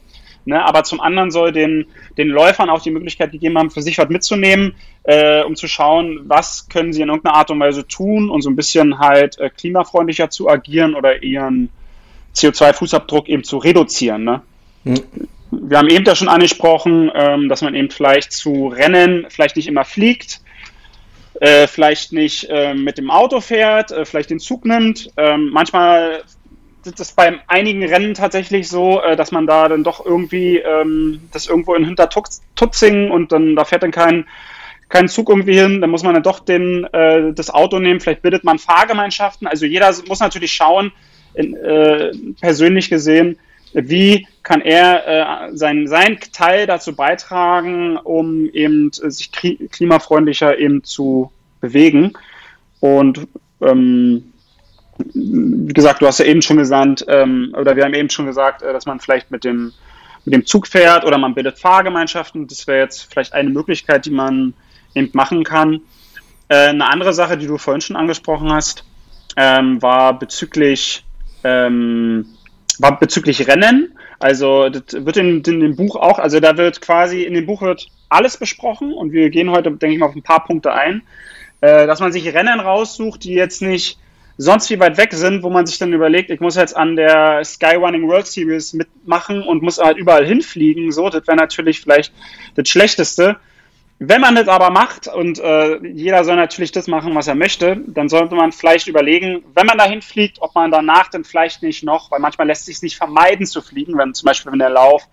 [0.47, 0.63] Ne?
[0.65, 1.87] Aber zum anderen soll den,
[2.19, 6.21] den Läufern auch die Möglichkeit gegeben haben, für sich was mitzunehmen, äh, um zu schauen,
[6.25, 9.51] was können sie in irgendeiner Art und Weise tun und so ein bisschen halt äh,
[9.51, 11.71] klimafreundlicher zu agieren oder ihren
[12.35, 14.25] CO2-Fußabdruck eben zu reduzieren.
[14.25, 14.43] Ne?
[14.85, 15.01] Mhm.
[15.51, 19.69] Wir haben eben da schon angesprochen, ähm, dass man eben vielleicht zu Rennen vielleicht nicht
[19.69, 20.41] immer fliegt,
[21.41, 25.11] äh, vielleicht nicht äh, mit dem Auto fährt, äh, vielleicht den Zug nimmt.
[25.17, 26.23] Ähm, manchmal
[26.85, 31.21] das ist bei einigen Rennen tatsächlich so, äh, dass man da dann doch irgendwie ähm,
[31.33, 34.27] das irgendwo in Hintertutzing und dann da fährt dann kein,
[34.89, 38.23] kein Zug irgendwie hin, dann muss man dann doch den, äh, das Auto nehmen, vielleicht
[38.23, 39.47] bildet man Fahrgemeinschaften.
[39.47, 40.93] Also jeder muss natürlich schauen,
[41.35, 43.39] in, äh, persönlich gesehen,
[43.73, 50.85] wie kann er äh, sein, sein Teil dazu beitragen, um eben äh, sich klimafreundlicher eben
[50.85, 52.13] zu bewegen.
[52.81, 53.27] Und
[53.61, 54.34] ähm,
[54.99, 58.63] wie gesagt, du hast ja eben schon gesagt, ähm, oder wir haben eben schon gesagt,
[58.63, 59.73] äh, dass man vielleicht mit dem,
[60.25, 62.47] mit dem Zug fährt oder man bildet Fahrgemeinschaften.
[62.47, 64.55] Das wäre jetzt vielleicht eine Möglichkeit, die man
[64.95, 65.81] eben machen kann.
[66.49, 68.85] Äh, eine andere Sache, die du vorhin schon angesprochen hast,
[69.37, 71.05] ähm, war bezüglich
[71.43, 72.27] ähm,
[72.79, 73.97] war bezüglich Rennen.
[74.19, 77.63] Also das wird in, in, dem Buch auch, also da wird quasi in dem Buch
[77.63, 81.03] wird alles besprochen und wir gehen heute, denke ich mal, auf ein paar Punkte ein,
[81.61, 83.99] äh, dass man sich Rennen raussucht, die jetzt nicht
[84.37, 87.45] sonst wie weit weg sind, wo man sich dann überlegt, ich muss jetzt an der
[87.45, 90.91] Skyrunning World Series mitmachen und muss halt überall hinfliegen.
[90.93, 92.13] So, das wäre natürlich vielleicht
[92.55, 93.37] das Schlechteste.
[94.01, 97.81] Wenn man das aber macht und äh, jeder soll natürlich das machen, was er möchte,
[97.87, 101.85] dann sollte man vielleicht überlegen, wenn man dahin fliegt, ob man danach dann vielleicht nicht
[101.85, 105.07] noch, weil manchmal lässt sich nicht vermeiden zu fliegen, wenn zum Beispiel wenn der Lauf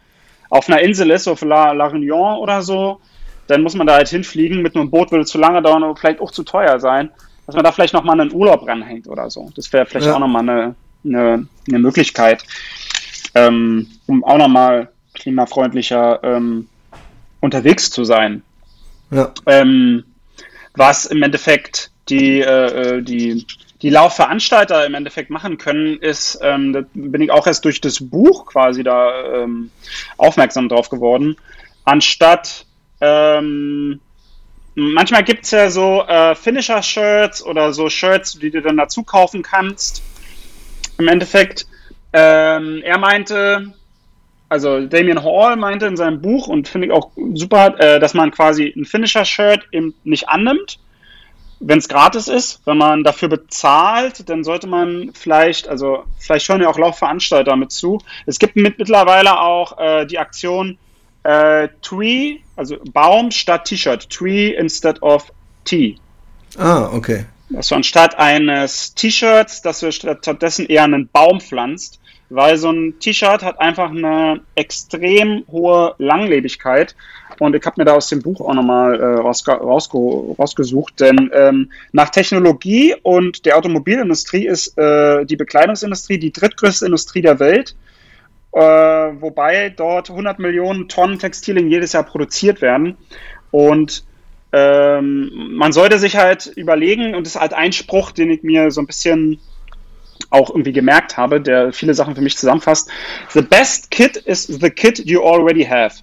[0.49, 2.99] auf einer Insel ist, auf La, La Réunion oder so,
[3.47, 4.61] dann muss man da halt hinfliegen.
[4.63, 7.11] Mit einem Boot würde es zu lange dauern und vielleicht auch zu teuer sein.
[7.45, 9.49] Dass man da vielleicht nochmal einen Urlaub ranhängt oder so.
[9.55, 10.15] Das wäre vielleicht ja.
[10.15, 12.43] auch nochmal eine, eine, eine Möglichkeit,
[13.35, 16.67] ähm, um auch nochmal klimafreundlicher ähm,
[17.39, 18.43] unterwegs zu sein.
[19.09, 19.33] Ja.
[19.45, 20.03] Ähm,
[20.75, 23.45] was im Endeffekt die, äh, äh, die,
[23.81, 27.99] die Laufveranstalter im Endeffekt machen können, ist, ähm, da bin ich auch erst durch das
[27.99, 29.71] Buch quasi da ähm,
[30.17, 31.35] aufmerksam drauf geworden,
[31.83, 32.65] anstatt
[33.01, 33.99] ähm,
[34.75, 39.41] manchmal gibt es ja so äh, Finisher-Shirts oder so Shirts, die du dann dazu kaufen
[39.41, 40.03] kannst.
[40.97, 41.67] Im Endeffekt,
[42.13, 43.73] ähm, er meinte,
[44.49, 48.31] also Damien Hall meinte in seinem Buch und finde ich auch super, äh, dass man
[48.31, 50.79] quasi ein Finisher-Shirt eben nicht annimmt,
[51.59, 52.61] wenn es gratis ist.
[52.65, 57.71] Wenn man dafür bezahlt, dann sollte man vielleicht, also vielleicht hören ja auch Laufveranstalter mit
[57.71, 57.99] zu.
[58.25, 60.77] Es gibt mit, mittlerweile auch äh, die Aktion
[61.23, 64.09] äh, Tree, also Baum statt T-Shirt.
[64.09, 65.31] Tree instead of
[65.65, 65.97] T.
[66.57, 67.25] Ah, okay.
[67.55, 73.43] Also anstatt eines T-Shirts, dass du stattdessen eher einen Baum pflanzt weil so ein T-Shirt
[73.43, 76.95] hat einfach eine extrem hohe Langlebigkeit.
[77.39, 81.71] Und ich habe mir da aus dem Buch auch nochmal äh, rausge rausgesucht, denn ähm,
[81.91, 87.75] nach Technologie und der Automobilindustrie ist äh, die Bekleidungsindustrie die drittgrößte Industrie der Welt,
[88.53, 92.97] äh, wobei dort 100 Millionen Tonnen Textilien jedes Jahr produziert werden.
[93.51, 94.03] Und
[94.53, 98.71] ähm, man sollte sich halt überlegen, und das ist halt ein Spruch, den ich mir
[98.71, 99.39] so ein bisschen
[100.29, 102.89] auch irgendwie gemerkt habe, der viele Sachen für mich zusammenfasst.
[103.29, 106.01] The best kit is the kit you already have.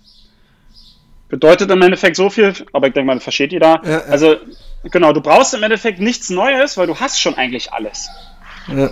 [1.29, 3.83] Bedeutet im Endeffekt so viel, aber ich denke mal, das versteht jeder.
[3.85, 3.99] Ja, ja.
[4.05, 4.37] Also,
[4.85, 8.09] genau, du brauchst im Endeffekt nichts Neues, weil du hast schon eigentlich alles.
[8.69, 8.91] Ja.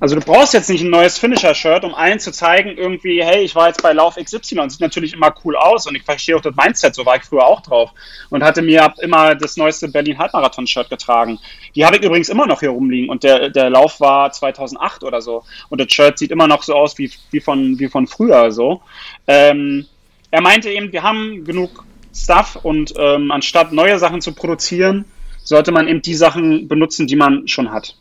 [0.00, 3.56] Also du brauchst jetzt nicht ein neues Finisher-Shirt, um allen zu zeigen, irgendwie, hey, ich
[3.56, 4.70] war jetzt bei Lauf XY.
[4.70, 7.44] Sieht natürlich immer cool aus und ich verstehe auch das Mindset, so war ich früher
[7.44, 7.90] auch drauf.
[8.30, 11.40] Und hatte mir immer das neueste Berlin-Halbmarathon-Shirt getragen.
[11.74, 15.20] Die habe ich übrigens immer noch hier rumliegen und der, der Lauf war 2008 oder
[15.20, 15.42] so.
[15.68, 18.82] Und das Shirt sieht immer noch so aus wie, wie, von, wie von früher so.
[19.26, 19.86] Ähm,
[20.30, 21.84] er meinte eben, wir haben genug
[22.14, 25.06] Stuff und ähm, anstatt neue Sachen zu produzieren,
[25.42, 27.96] sollte man eben die Sachen benutzen, die man schon hat.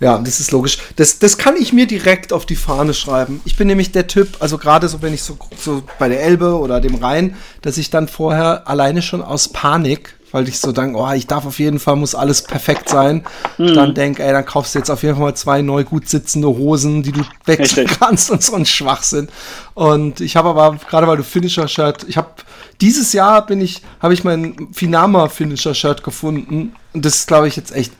[0.00, 0.78] Ja, das ist logisch.
[0.96, 3.40] Das, das kann ich mir direkt auf die Fahne schreiben.
[3.44, 6.56] Ich bin nämlich der Typ, also gerade so, wenn ich so, so bei der Elbe
[6.56, 10.98] oder dem Rhein, dass ich dann vorher alleine schon aus Panik, weil ich so denke,
[10.98, 13.24] oh, ich darf auf jeden Fall, muss alles perfekt sein,
[13.56, 13.74] mhm.
[13.74, 16.48] dann denke, ey, dann kaufst du jetzt auf jeden Fall mal zwei neu gut sitzende
[16.48, 17.98] Hosen, die du wechseln Richtig.
[17.98, 19.28] kannst und so ein Schwachsinn.
[19.74, 22.28] Und ich habe aber, gerade weil du Finisher-Shirt, ich habe
[22.80, 26.74] dieses Jahr bin ich, habe ich mein Finama Finisher-Shirt gefunden.
[26.92, 27.92] Und das ist, glaube ich, jetzt echt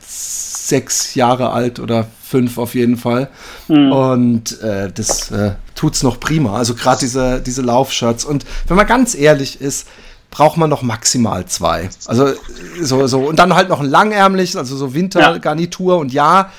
[0.69, 3.29] sechs Jahre alt oder fünf auf jeden Fall.
[3.67, 3.91] Mhm.
[3.91, 6.55] Und äh, das äh, tut's noch prima.
[6.55, 8.23] Also gerade diese, diese Laufshirts.
[8.25, 9.87] Und wenn man ganz ehrlich ist,
[10.31, 11.89] braucht man noch maximal zwei.
[12.05, 12.33] Also
[12.81, 13.21] so, so.
[13.21, 15.95] Und dann halt noch ein langärmliches, also so Wintergarnitur.
[15.95, 15.99] Ja.
[15.99, 16.51] Und ja,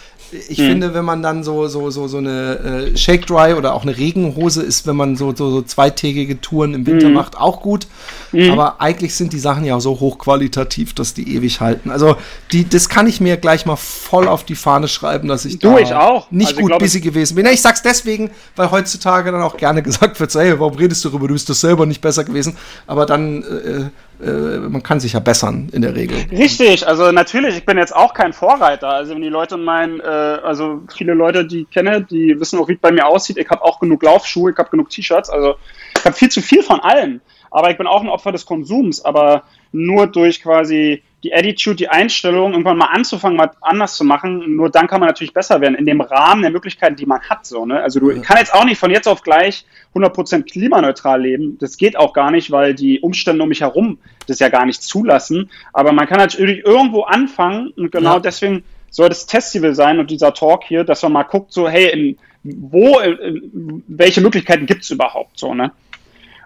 [0.48, 0.66] ich mhm.
[0.66, 3.96] finde, wenn man dann so, so, so, so eine äh, Shake Dry oder auch eine
[3.96, 7.14] Regenhose ist, wenn man so, so, so zweitägige Touren im Winter mhm.
[7.14, 7.86] macht, auch gut.
[8.32, 8.52] Mhm.
[8.52, 11.90] Aber eigentlich sind die Sachen ja so hochqualitativ, dass die ewig halten.
[11.90, 12.16] Also
[12.52, 15.72] die, das kann ich mir gleich mal voll auf die Fahne schreiben, dass ich du,
[15.72, 16.30] da ich auch.
[16.30, 17.46] nicht also gut glaub, busy gewesen bin.
[17.46, 21.28] Ich sag's deswegen, weil heutzutage dann auch gerne gesagt wird, hey, warum redest du darüber?
[21.28, 22.56] Du bist das selber nicht besser gewesen.
[22.86, 23.90] Aber dann äh,
[24.22, 26.18] äh, man kann sich ja bessern in der Regel.
[26.30, 28.88] Richtig, also natürlich, ich bin jetzt auch kein Vorreiter.
[28.88, 32.68] Also wenn die Leute meinen, äh, also viele Leute, die ich kenne, die wissen auch,
[32.68, 33.38] wie es bei mir aussieht.
[33.38, 35.56] Ich habe auch genug Laufschuhe, ich habe genug T-Shirts, also
[35.96, 37.20] ich habe viel zu viel von allem.
[37.50, 41.88] Aber ich bin auch ein Opfer des Konsums, aber nur durch quasi die Attitude, die
[41.88, 45.74] Einstellung, irgendwann mal anzufangen, mal anders zu machen, nur dann kann man natürlich besser werden,
[45.74, 47.44] in dem Rahmen der Möglichkeiten, die man hat.
[47.44, 47.82] So, ne?
[47.82, 48.22] Also du ja.
[48.22, 51.58] kann jetzt auch nicht von jetzt auf gleich 100% klimaneutral leben.
[51.58, 54.82] Das geht auch gar nicht, weil die Umstände um mich herum das ja gar nicht
[54.82, 55.50] zulassen.
[55.72, 58.20] Aber man kann natürlich irgendwo anfangen und genau ja.
[58.20, 61.90] deswegen soll das Festival sein und dieser Talk hier, dass man mal guckt, so, hey,
[61.90, 65.72] in, wo, in, welche Möglichkeiten gibt es überhaupt so, ne?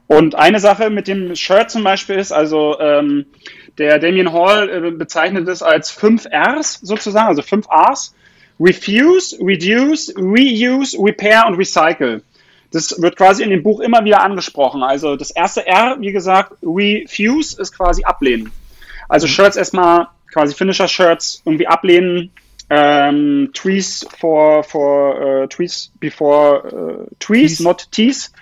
[0.07, 3.25] Und eine Sache mit dem Shirt zum Beispiel ist, also ähm,
[3.79, 8.15] der Damien Hall äh, bezeichnet es als fünf Rs sozusagen, also fünf Rs.
[8.61, 12.23] Refuse, Reduce, Reuse, Repair und Recycle.
[12.71, 14.83] Das wird quasi in dem Buch immer wieder angesprochen.
[14.83, 18.53] Also das erste R, wie gesagt, Refuse ist quasi ablehnen.
[19.09, 19.31] Also mhm.
[19.31, 22.31] Shirts erstmal, quasi Finisher-Shirts irgendwie ablehnen.
[22.71, 27.61] Ähm, trees for, for uh, trees before uh, trees, Tees.
[27.61, 28.33] not tees.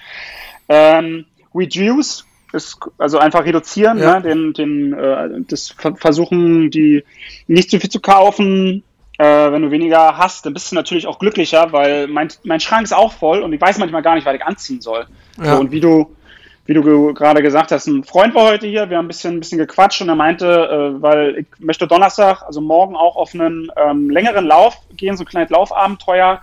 [0.68, 4.20] Ähm, reduce ist also einfach reduzieren, ja.
[4.20, 7.04] ne, den, den, äh, das Versuchen, die
[7.46, 8.82] nicht zu viel zu kaufen,
[9.18, 12.84] Äh, wenn du weniger hast, dann bist du natürlich auch glücklicher, weil mein, mein Schrank
[12.84, 15.06] ist auch voll und ich weiß manchmal gar nicht, was ich anziehen soll.
[15.36, 15.54] Ja.
[15.54, 16.16] So, und wie du,
[16.64, 19.40] wie du gerade gesagt hast, ein Freund war heute hier, wir haben ein bisschen, ein
[19.40, 23.70] bisschen gequatscht und er meinte, äh, weil ich möchte Donnerstag, also morgen auch auf einen
[23.76, 26.40] ähm, längeren Lauf gehen, so ein kleines Laufabenteuer.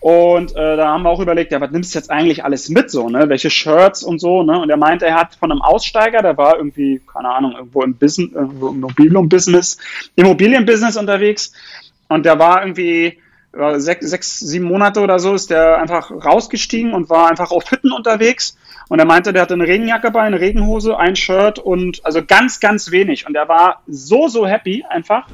[0.00, 2.90] Und äh, da haben wir auch überlegt, ja, was nimmst du jetzt eigentlich alles mit,
[2.90, 3.28] so, ne?
[3.28, 4.60] Welche Shirts und so, ne?
[4.60, 7.94] Und er meinte, er hat von einem Aussteiger, der war irgendwie, keine Ahnung, irgendwo im
[7.94, 9.78] Business, im Immobilienbusiness,
[10.14, 11.52] Immobilienbusiness unterwegs.
[12.08, 13.18] Und der war irgendwie
[13.76, 17.92] sechs, sechs, sieben Monate oder so, ist der einfach rausgestiegen und war einfach auf Hütten
[17.92, 18.56] unterwegs.
[18.88, 22.60] Und er meinte, der hatte eine Regenjacke bei, eine Regenhose, ein Shirt und also ganz,
[22.60, 23.26] ganz wenig.
[23.26, 25.26] Und er war so, so happy einfach.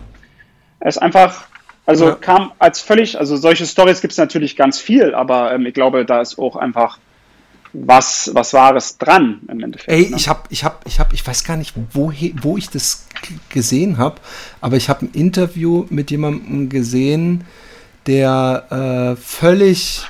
[0.81, 1.47] Er ist einfach
[1.87, 2.15] also ja.
[2.15, 6.05] kam als völlig, also solche Stories gibt es natürlich ganz viel, aber ähm, ich glaube,
[6.05, 6.99] da ist auch einfach
[7.75, 9.91] was, was Wahres dran im Endeffekt.
[9.91, 10.17] Ey, ne?
[10.17, 13.07] ich habe, ich habe, ich habe, ich weiß gar nicht, wo, wo ich das
[13.51, 14.17] gesehen habe,
[14.61, 17.45] aber ich habe ein Interview mit jemandem gesehen,
[18.07, 20.07] der äh, völlig,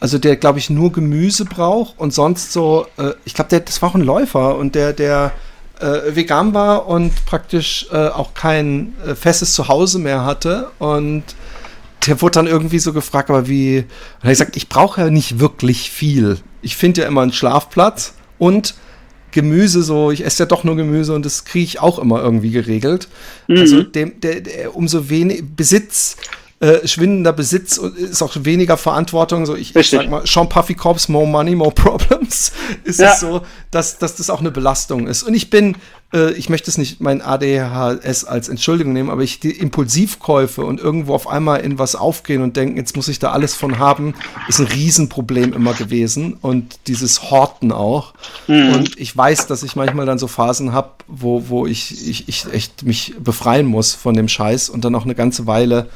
[0.00, 3.90] also der, glaube ich, nur Gemüse braucht und sonst so, äh, ich glaube, das war
[3.90, 5.32] auch ein Läufer und der, der
[5.80, 10.70] äh, vegan war und praktisch äh, auch kein äh, festes Zuhause mehr hatte.
[10.78, 11.24] Und
[12.06, 13.78] der wurde dann irgendwie so gefragt, aber wie.
[13.78, 13.86] Und
[14.22, 16.38] er hat gesagt, ich brauche ja nicht wirklich viel.
[16.62, 18.74] Ich finde ja immer einen Schlafplatz und
[19.32, 22.50] Gemüse, so, ich esse ja doch nur Gemüse und das kriege ich auch immer irgendwie
[22.50, 23.08] geregelt.
[23.48, 23.56] Mhm.
[23.56, 26.16] Also dem, der, der, umso wenig Besitz
[26.62, 29.46] äh, schwindender Besitz ist auch weniger Verantwortung.
[29.46, 32.52] So, ich, ich sag mal, Sean Puffy Corps, more money, more problems.
[32.84, 33.12] ist ja.
[33.12, 35.24] es so, dass, dass das auch eine Belastung ist.
[35.24, 35.76] Und ich bin,
[36.14, 40.78] äh, ich möchte es nicht mein ADHS als Entschuldigung nehmen, aber ich die Impulsivkäufe und
[40.78, 44.14] irgendwo auf einmal in was aufgehen und denken, jetzt muss ich da alles von haben,
[44.46, 46.34] ist ein Riesenproblem immer gewesen.
[46.34, 48.14] Und dieses Horten auch.
[48.46, 48.72] Mhm.
[48.72, 52.46] Und ich weiß, dass ich manchmal dann so Phasen habe, wo, wo ich, ich, ich
[52.52, 55.88] echt mich befreien muss von dem Scheiß und dann auch eine ganze Weile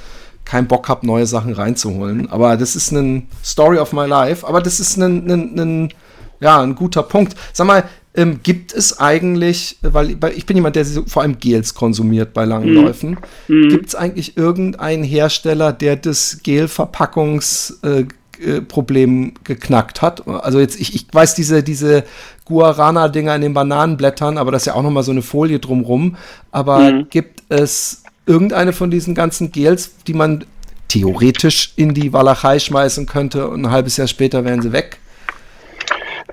[0.47, 2.31] keinen Bock habe, neue Sachen reinzuholen.
[2.31, 4.47] Aber das ist ein Story of my life.
[4.47, 5.93] Aber das ist ein, ein, ein
[6.41, 7.37] ja, ein guter Punkt.
[7.53, 11.75] Sag mal, ähm, gibt es eigentlich, weil, weil, ich bin jemand, der vor allem Gels
[11.75, 12.77] konsumiert bei langen mhm.
[12.77, 13.69] Läufen, mhm.
[13.69, 20.27] gibt es eigentlich irgendeinen Hersteller, der das Gel-Verpackungsproblem äh, äh geknackt hat.
[20.27, 22.05] Also jetzt, ich, ich weiß diese, diese
[22.47, 26.17] Guarana-Dinger in den Bananenblättern, aber das ist ja auch nochmal so eine Folie drumrum.
[26.53, 27.09] Aber mhm.
[27.11, 30.45] gibt es irgendeine von diesen ganzen Gels, die man
[30.89, 34.99] theoretisch in die Walachei schmeißen könnte und ein halbes Jahr später wären sie weg?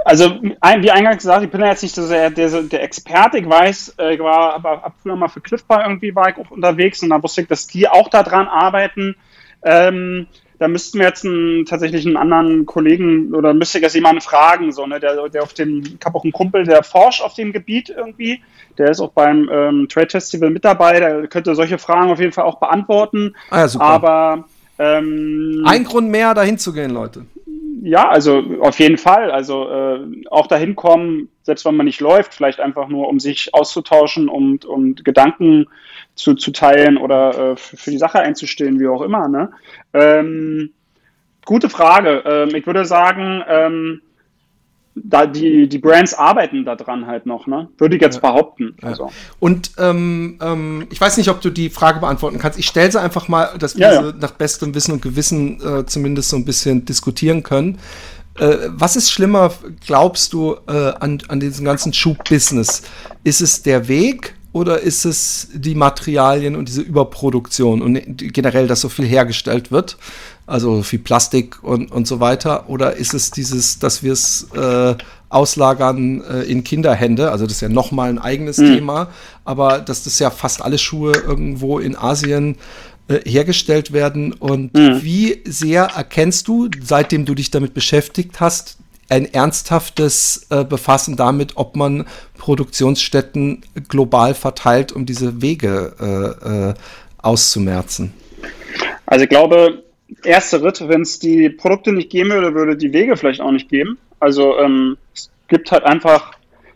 [0.06, 3.38] Also, wie eingangs gesagt, ich bin ja jetzt nicht so sehr der, der Experte.
[3.38, 6.38] Ich weiß, äh, ich war aber ab früher mal für Cliff Bar irgendwie war ich
[6.38, 9.16] auch unterwegs und da wusste ich, dass die auch daran arbeiten.
[9.64, 10.28] Ähm,
[10.60, 14.72] da müssten wir jetzt einen, tatsächlich einen anderen Kollegen oder müsste ich jetzt jemanden fragen,
[14.72, 17.54] so, ne, der, der auf dem, ich habe auch einen Kumpel, der forscht auf dem
[17.54, 18.42] Gebiet irgendwie,
[18.78, 22.32] der ist auch beim ähm, Trade Festival mit dabei, der könnte solche Fragen auf jeden
[22.32, 23.36] Fall auch beantworten.
[23.50, 23.86] Ah, ja, super.
[23.86, 24.46] Aber
[24.80, 27.26] ähm, ein Grund mehr, dahin zu gehen, Leute.
[27.82, 29.30] Ja, also auf jeden Fall.
[29.30, 33.54] Also äh, auch dahin kommen, selbst wenn man nicht läuft, vielleicht einfach nur, um sich
[33.54, 35.68] auszutauschen und, und Gedanken
[36.16, 39.28] zu, zu teilen oder äh, für, für die Sache einzustehen, wie auch immer.
[39.28, 39.52] Ne?
[39.94, 40.72] Ähm,
[41.46, 42.24] gute Frage.
[42.26, 44.02] Ähm, ich würde sagen, ähm,
[44.96, 47.70] da die, die Brands arbeiten daran halt noch, ne?
[47.78, 48.22] Würde ich jetzt ja.
[48.22, 48.76] behaupten.
[48.82, 49.10] Also.
[49.40, 52.60] Und ähm, ähm, ich weiß nicht, ob du die Frage beantworten kannst.
[52.60, 54.14] Ich stelle sie einfach mal, dass wir ja, ja.
[54.20, 57.80] nach bestem Wissen und Gewissen äh, zumindest so ein bisschen diskutieren können.
[58.40, 59.52] Äh, was ist schlimmer,
[59.86, 62.84] glaubst du, äh, an, an diesem ganzen Schuhbusiness?
[63.24, 68.00] Ist es der Weg oder ist es die Materialien und diese Überproduktion und
[68.34, 69.98] generell, dass so viel hergestellt wird?
[70.46, 72.70] Also viel Plastik und, und so weiter.
[72.70, 74.96] Oder ist es dieses, dass wir es äh,
[75.30, 77.32] auslagern äh, in Kinderhände?
[77.32, 78.76] Also das ist ja nochmal ein eigenes mhm.
[78.76, 79.08] Thema.
[79.44, 82.58] Aber dass das ja fast alle Schuhe irgendwo in Asien
[83.08, 84.34] äh, hergestellt werden.
[84.34, 85.02] Und mhm.
[85.02, 88.78] wie sehr erkennst du, seitdem du dich damit beschäftigt hast,
[89.14, 92.06] ein ernsthaftes äh, Befassen damit, ob man
[92.38, 96.74] Produktionsstätten global verteilt, um diese Wege äh, äh,
[97.20, 98.14] auszumerzen?
[99.06, 99.84] Also ich glaube,
[100.24, 103.70] erster Schritt, wenn es die Produkte nicht geben würde, würde die Wege vielleicht auch nicht
[103.70, 104.00] geben.
[104.20, 106.34] Also ähm, es gibt halt einfach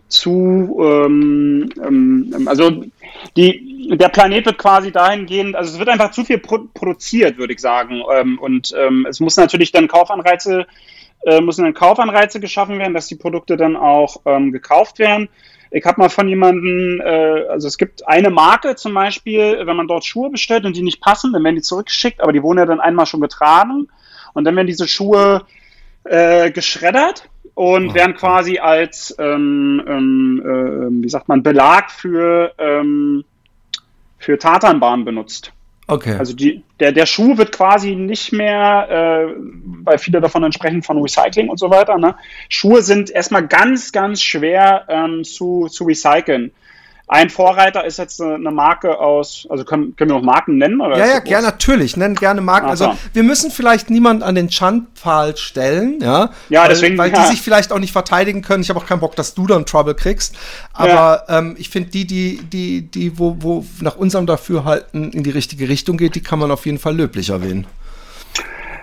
[0.07, 2.83] zu, ähm, ähm, also
[3.35, 7.53] die, der Planet wird quasi dahingehend, also es wird einfach zu viel pro produziert, würde
[7.53, 8.03] ich sagen.
[8.13, 10.67] Ähm, und ähm, es muss natürlich dann Kaufanreize
[11.25, 15.29] äh, müssen dann Kaufanreize geschaffen werden, dass die Produkte dann auch ähm, gekauft werden.
[15.71, 19.87] Ich habe mal von jemandem, äh, also es gibt eine Marke zum Beispiel, wenn man
[19.87, 22.65] dort Schuhe bestellt und die nicht passen, dann werden die zurückgeschickt, aber die wurden ja
[22.65, 23.87] dann einmal schon getragen
[24.33, 25.45] und dann werden diese Schuhe
[26.05, 33.25] äh, geschreddert und werden quasi als, ähm, ähm, äh, wie sagt man, Belag für, ähm,
[34.19, 35.51] für Tatanbahn benutzt.
[35.89, 36.17] Okay.
[36.19, 39.33] Also die, der, der Schuh wird quasi nicht mehr, äh,
[39.83, 41.97] weil viele davon entsprechen von Recycling und so weiter.
[41.97, 42.15] Ne?
[42.49, 46.51] Schuhe sind erstmal ganz, ganz schwer ähm, zu, zu recyceln.
[47.09, 50.81] Ein Vorreiter ist jetzt eine Marke aus, also können, können wir noch Marken nennen?
[50.81, 52.67] Oder ja, ja, gerne, natürlich, nennen gerne Marken.
[52.67, 56.31] Also wir müssen vielleicht niemanden an den Schandpfahl stellen, ja.
[56.49, 56.97] Ja, weil, deswegen.
[56.97, 57.21] Weil ja.
[57.21, 58.61] die sich vielleicht auch nicht verteidigen können.
[58.61, 60.35] Ich habe auch keinen Bock, dass du dann Trouble kriegst.
[60.73, 61.39] Aber ja.
[61.39, 65.69] ähm, ich finde, die, die, die, die, wo, wo nach unserem Dafürhalten in die richtige
[65.69, 67.67] Richtung geht, die kann man auf jeden Fall löblich erwähnen.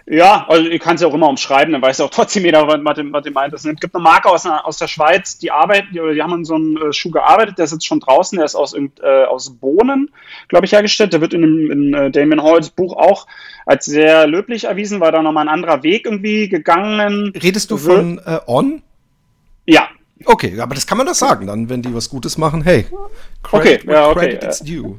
[0.07, 2.97] Ja, also ich kann es ja auch immer umschreiben, dann weiß auch trotzdem jeder, was
[2.97, 3.55] dem, was dem meint.
[3.55, 6.57] Es gibt eine Marke aus, aus der Schweiz, die arbeiten, die, die haben an so
[6.57, 10.11] einem äh, Schuh gearbeitet, der ist jetzt schon draußen, der ist aus, äh, aus Bohnen,
[10.49, 11.15] glaube ich, hergestellt.
[11.15, 13.27] Der wird in, in, in äh, Damien Halls Buch auch
[13.65, 17.97] als sehr löblich erwiesen, weil da nochmal ein anderer Weg irgendwie gegangen Redest du wird.
[17.97, 18.83] von äh, On?
[19.65, 19.89] Ja.
[20.27, 22.87] Okay, aber das kann man doch sagen, dann, wenn die was Gutes machen, hey.
[23.43, 24.37] Credit okay, ja, okay.
[24.37, 24.99] Credit is due.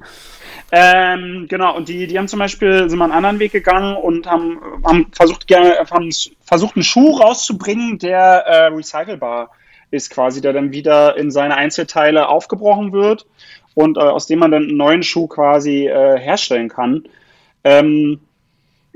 [0.78, 4.28] Ähm, genau, und die, die haben zum Beispiel, sind mal einen anderen Weg gegangen und
[4.28, 6.10] haben, haben versucht, gerne, haben
[6.42, 9.52] versucht, einen Schuh rauszubringen, der äh, recycelbar
[9.92, 13.26] ist, quasi, der dann wieder in seine Einzelteile aufgebrochen wird
[13.74, 17.06] und äh, aus dem man dann einen neuen Schuh quasi äh, herstellen kann.
[17.64, 18.20] Ähm,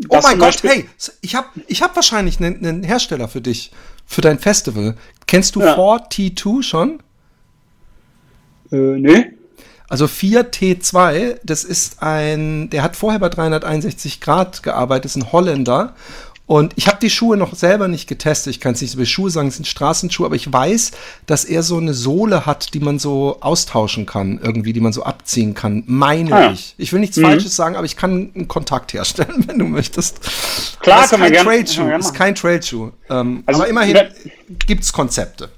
[0.09, 0.85] oh mein Gott, hey,
[1.21, 3.71] ich habe ich hab wahrscheinlich einen, einen, Hersteller für dich,
[4.05, 4.97] für dein Festival.
[5.27, 5.75] Kennst du ja.
[5.75, 6.99] 4T2 schon?
[8.69, 9.38] Äh, nee.
[9.89, 15.93] Also 4T2, das ist ein, der hat vorher bei 361 Grad gearbeitet, ist ein Holländer.
[16.45, 18.55] Und ich habe die Schuhe noch selber nicht getestet.
[18.55, 20.93] Ich kann es nicht so über Schuhe sagen, es sind Straßenschuhe, aber ich weiß,
[21.27, 25.03] dass er so eine Sohle hat, die man so austauschen kann, irgendwie, die man so
[25.03, 25.83] abziehen kann.
[25.85, 26.73] Meine ah, ich.
[26.79, 27.23] Ich will nichts mhm.
[27.23, 30.21] Falsches sagen, aber ich kann einen Kontakt herstellen, wenn du möchtest.
[30.79, 31.47] Klar, kann man gerne.
[31.47, 32.91] Trade-Schuh, ist kein Trade-Schuh.
[33.11, 33.97] Ähm, also, aber immerhin
[34.65, 35.49] gibt es Konzepte.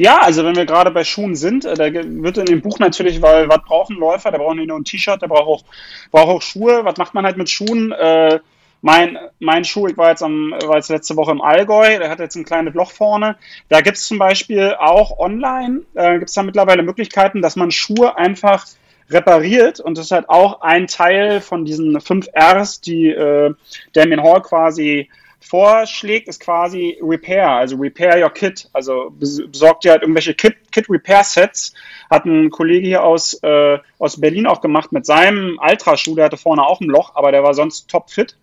[0.00, 3.20] Ja, also wenn wir gerade bei Schuhen sind, äh, da wird in dem Buch natürlich,
[3.20, 4.30] weil was brauchen Läufer?
[4.30, 5.62] Der braucht nicht nur ein T-Shirt, der braucht auch,
[6.10, 6.86] braucht auch Schuhe.
[6.86, 7.92] Was macht man halt mit Schuhen?
[7.92, 8.40] Äh,
[8.80, 12.18] mein, mein Schuh, ich war jetzt, am, war jetzt letzte Woche im Allgäu, der hat
[12.18, 13.36] jetzt ein kleines Loch vorne.
[13.68, 17.70] Da gibt es zum Beispiel auch online, äh, gibt es da mittlerweile Möglichkeiten, dass man
[17.70, 18.64] Schuhe einfach
[19.10, 23.52] repariert und das ist halt auch ein Teil von diesen fünf Rs, die äh,
[23.92, 28.68] Damien Hall quasi vorschlägt, ist quasi Repair, also Repair Your Kit.
[28.72, 31.74] Also besorgt ihr halt irgendwelche Kit-Repair-Sets.
[32.10, 36.36] Hat ein Kollege hier aus, äh, aus Berlin auch gemacht mit seinem Ultraschuh, der hatte
[36.36, 38.36] vorne auch ein Loch, aber der war sonst topfit.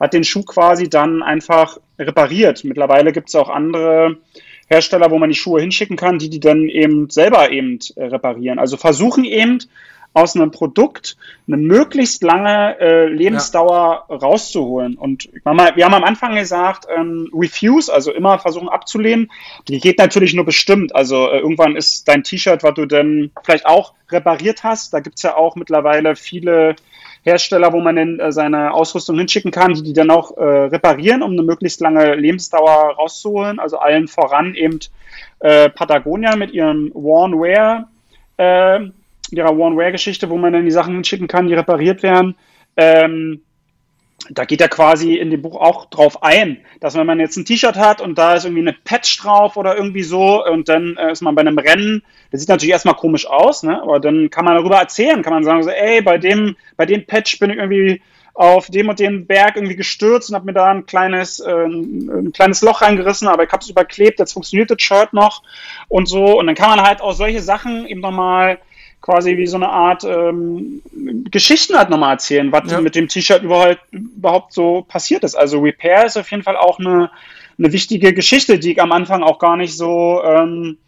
[0.00, 2.64] Hat den Schuh quasi dann einfach repariert.
[2.64, 4.16] Mittlerweile gibt es auch andere
[4.68, 8.58] Hersteller, wo man die Schuhe hinschicken kann, die die dann eben selber eben äh, reparieren.
[8.58, 9.58] Also versuchen eben
[10.14, 14.16] aus einem Produkt eine möglichst lange äh, Lebensdauer ja.
[14.16, 14.96] rauszuholen.
[14.96, 19.30] Und wir haben am Anfang gesagt, ähm, Refuse, also immer versuchen abzulehnen,
[19.68, 20.94] die geht natürlich nur bestimmt.
[20.94, 25.22] Also äh, irgendwann ist dein T-Shirt, was du dann vielleicht auch repariert hast, da gibt's
[25.22, 26.76] ja auch mittlerweile viele
[27.24, 31.22] Hersteller, wo man dann äh, seine Ausrüstung hinschicken kann, die die dann auch äh, reparieren,
[31.22, 33.58] um eine möglichst lange Lebensdauer rauszuholen.
[33.58, 34.78] Also allen voran eben
[35.40, 37.88] äh, Patagonia mit ihrem Worn Wear
[38.36, 38.80] äh,
[39.30, 42.36] ihrer One-Wear-Geschichte, wo man dann die Sachen hinschicken kann, die repariert werden.
[42.76, 43.42] Ähm,
[44.30, 47.44] da geht er quasi in dem Buch auch drauf ein, dass wenn man jetzt ein
[47.44, 51.12] T-Shirt hat und da ist irgendwie eine Patch drauf oder irgendwie so und dann äh,
[51.12, 53.82] ist man bei einem Rennen, das sieht natürlich erstmal komisch aus, ne?
[53.82, 57.06] aber dann kann man darüber erzählen, kann man sagen, so, ey, bei dem, bei dem
[57.06, 58.00] Patch bin ich irgendwie
[58.34, 62.32] auf dem und dem Berg irgendwie gestürzt und habe mir da ein kleines, äh, ein
[62.32, 65.42] kleines Loch reingerissen, aber ich habe es überklebt, jetzt funktioniert das Shirt noch
[65.88, 66.38] und so.
[66.38, 68.58] Und dann kann man halt auch solche Sachen eben nochmal
[69.04, 70.80] quasi wie so eine Art ähm,
[71.30, 72.80] Geschichten halt nochmal erzählen, was ja.
[72.80, 75.34] mit dem T-Shirt überhaupt, überhaupt so passiert ist.
[75.34, 77.10] Also Repair ist auf jeden Fall auch eine,
[77.58, 80.78] eine wichtige Geschichte, die ich am Anfang auch gar nicht so ähm,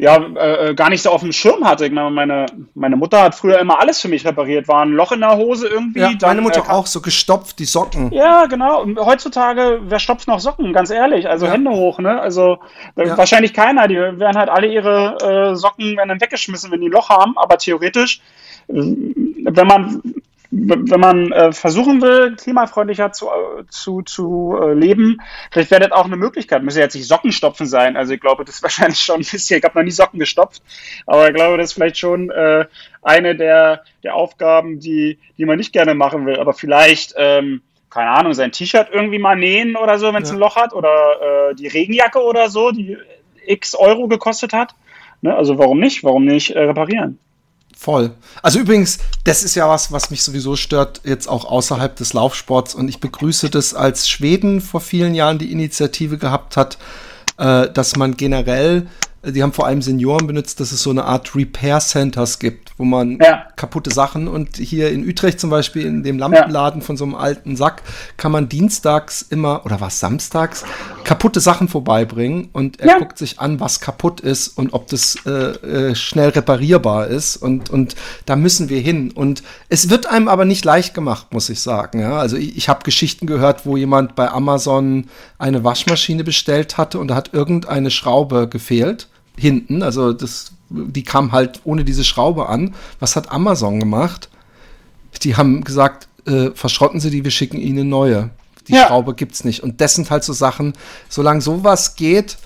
[0.00, 1.84] ja, äh, gar nicht so auf dem Schirm hatte.
[1.84, 4.66] Ich meine, meine, meine Mutter hat früher immer alles für mich repariert.
[4.66, 6.00] War ein Loch in der Hose irgendwie.
[6.00, 8.10] Ja, dann, meine Mutter äh, auch, so gestopft, die Socken.
[8.10, 8.80] Ja, genau.
[8.80, 10.72] Und heutzutage, wer stopft noch Socken?
[10.72, 11.28] Ganz ehrlich.
[11.28, 11.52] Also ja.
[11.52, 12.18] Hände hoch, ne?
[12.18, 12.60] Also
[12.96, 13.18] ja.
[13.18, 13.88] wahrscheinlich keiner.
[13.88, 17.36] Die werden halt alle ihre äh, Socken werden dann weggeschmissen, wenn die ein Loch haben.
[17.36, 18.22] Aber theoretisch,
[18.68, 20.00] äh, wenn man
[20.50, 25.18] wenn man äh, versuchen will, klimafreundlicher zu, äh, zu, zu äh, leben,
[25.52, 26.62] vielleicht wäre das auch eine Möglichkeit.
[26.64, 27.96] Müsste jetzt nicht Sockenstopfen sein.
[27.96, 30.62] Also ich glaube, das ist wahrscheinlich schon ein bisschen, ich habe noch nie Socken gestopft,
[31.06, 32.66] aber ich glaube, das ist vielleicht schon äh,
[33.02, 36.38] eine der, der Aufgaben, die, die man nicht gerne machen will.
[36.40, 40.36] Aber vielleicht, ähm, keine Ahnung, sein T-Shirt irgendwie mal nähen oder so, wenn es ja.
[40.36, 42.96] ein Loch hat, oder äh, die Regenjacke oder so, die
[43.46, 44.74] x Euro gekostet hat.
[45.22, 45.34] Ne?
[45.34, 46.02] Also warum nicht?
[46.02, 47.18] Warum nicht reparieren?
[47.82, 48.10] Voll.
[48.42, 52.74] Also übrigens, das ist ja was, was mich sowieso stört, jetzt auch außerhalb des Laufsports.
[52.74, 56.76] Und ich begrüße das, als Schweden vor vielen Jahren die Initiative gehabt hat,
[57.38, 58.86] äh, dass man generell
[59.22, 62.84] die haben vor allem Senioren benutzt, dass es so eine Art Repair Centers gibt, wo
[62.84, 63.44] man ja.
[63.56, 66.86] kaputte Sachen und hier in Utrecht zum Beispiel in dem Lampenladen ja.
[66.86, 67.82] von so einem alten Sack
[68.16, 70.64] kann man dienstags immer oder was samstags
[71.04, 72.98] kaputte Sachen vorbeibringen und er ja.
[72.98, 77.68] guckt sich an, was kaputt ist und ob das äh, äh, schnell reparierbar ist und
[77.68, 81.60] und da müssen wir hin und es wird einem aber nicht leicht gemacht, muss ich
[81.60, 82.04] sagen.
[82.04, 85.06] Also ich, ich habe Geschichten gehört, wo jemand bei Amazon
[85.38, 89.82] eine Waschmaschine bestellt hatte und da hat irgendeine Schraube gefehlt hinten.
[89.82, 92.74] Also das, die kam halt ohne diese Schraube an.
[92.98, 94.28] Was hat Amazon gemacht?
[95.22, 98.30] Die haben gesagt, äh, verschrotten Sie die, wir schicken Ihnen neue.
[98.68, 98.86] Die ja.
[98.86, 99.62] Schraube gibt's nicht.
[99.62, 100.74] Und das sind halt so Sachen,
[101.08, 102.38] solange sowas geht,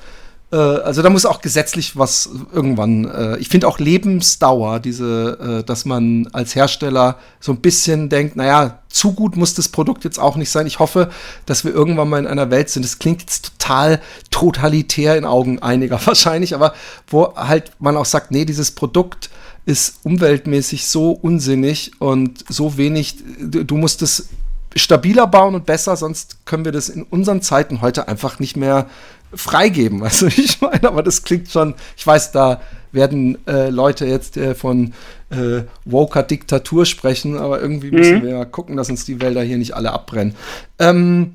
[0.56, 5.84] also da muss auch gesetzlich was irgendwann, äh, ich finde auch Lebensdauer, diese, äh, dass
[5.84, 10.36] man als Hersteller so ein bisschen denkt, naja, zu gut muss das Produkt jetzt auch
[10.36, 10.66] nicht sein.
[10.66, 11.10] Ich hoffe,
[11.46, 12.84] dass wir irgendwann mal in einer Welt sind.
[12.84, 16.74] Das klingt jetzt total totalitär in Augen einiger wahrscheinlich, aber
[17.08, 19.30] wo halt man auch sagt, nee, dieses Produkt
[19.66, 24.28] ist umweltmäßig so unsinnig und so wenig, du, du musst es
[24.76, 28.86] stabiler bauen und besser, sonst können wir das in unseren Zeiten heute einfach nicht mehr
[29.32, 30.02] freigeben.
[30.04, 32.60] Also ich meine, aber das klingt schon, ich weiß, da
[32.92, 34.94] werden äh, Leute jetzt äh, von
[35.30, 37.96] äh, Woker Diktatur sprechen, aber irgendwie mhm.
[37.96, 40.34] müssen wir ja gucken, dass uns die Wälder hier nicht alle abbrennen.
[40.78, 41.34] Ähm,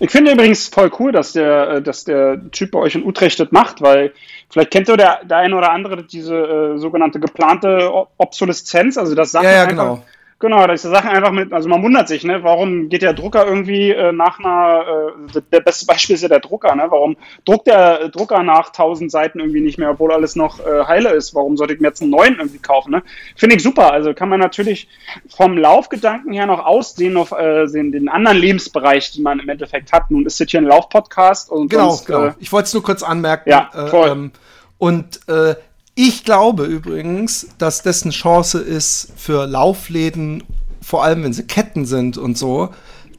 [0.00, 3.40] ich finde übrigens voll cool, dass der, äh, dass der Typ bei euch in Utrecht
[3.40, 4.12] das macht, weil
[4.50, 9.32] vielleicht kennt ihr der, der eine oder andere diese äh, sogenannte geplante Obsoleszenz, also das
[9.32, 10.02] Sachen ja, ja, einfach,
[10.38, 13.12] genau da ist die Sache einfach mit, also man wundert sich, ne, warum geht der
[13.12, 17.16] Drucker irgendwie äh, nach einer, äh, der beste Beispiel ist ja der Drucker, ne, warum
[17.44, 21.34] druckt der Drucker nach 1000 Seiten irgendwie nicht mehr, obwohl alles noch äh, heile ist,
[21.34, 23.02] warum sollte ich mir jetzt einen neuen irgendwie kaufen, ne?
[23.36, 24.88] Finde ich super, also kann man natürlich
[25.28, 29.92] vom Laufgedanken her noch ausdehnen auf äh, den, den anderen Lebensbereich, den man im Endeffekt
[29.92, 30.10] hat.
[30.10, 32.26] Nun ist das hier ein Laufpodcast und Genau, sonst, genau.
[32.26, 33.50] Äh, ich wollte es nur kurz anmerken.
[33.50, 34.08] Ja, äh, voll.
[34.08, 34.32] Ähm,
[34.78, 35.56] und äh,
[36.00, 40.44] ich glaube übrigens, dass das eine Chance ist für Laufläden,
[40.80, 42.68] vor allem wenn sie Ketten sind und so,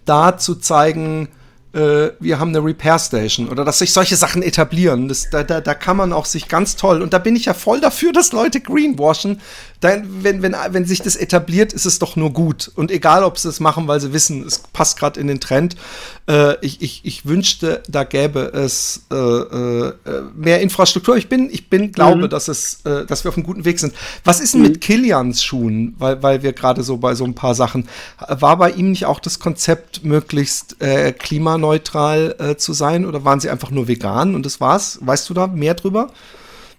[0.05, 1.27] da zu zeigen,
[1.73, 5.09] äh, wir haben eine Repair Station oder dass sich solche Sachen etablieren.
[5.09, 7.53] Das, da, da, da kann man auch sich ganz toll, und da bin ich ja
[7.53, 9.41] voll dafür, dass Leute greenwashen,
[9.79, 12.69] dann, wenn, wenn, wenn sich das etabliert, ist es doch nur gut.
[12.75, 15.77] Und egal, ob sie es machen, weil sie wissen, es passt gerade in den Trend.
[16.27, 19.93] Äh, ich, ich, ich wünschte, da gäbe es äh, äh,
[20.35, 21.15] mehr Infrastruktur.
[21.15, 22.29] Ich bin, ich bin, glaube, mhm.
[22.29, 23.93] dass es, äh, dass wir auf einem guten Weg sind.
[24.25, 24.67] Was ist denn mhm.
[24.67, 25.95] mit Kilians Schuhen?
[25.97, 27.87] Weil, weil wir gerade so bei so ein paar Sachen.
[28.27, 33.05] War bei ihm nicht auch das Konzept, möglichst äh, klimaneutral äh, zu sein?
[33.05, 34.99] Oder waren sie einfach nur vegan und das war's?
[35.01, 36.11] Weißt du da mehr drüber?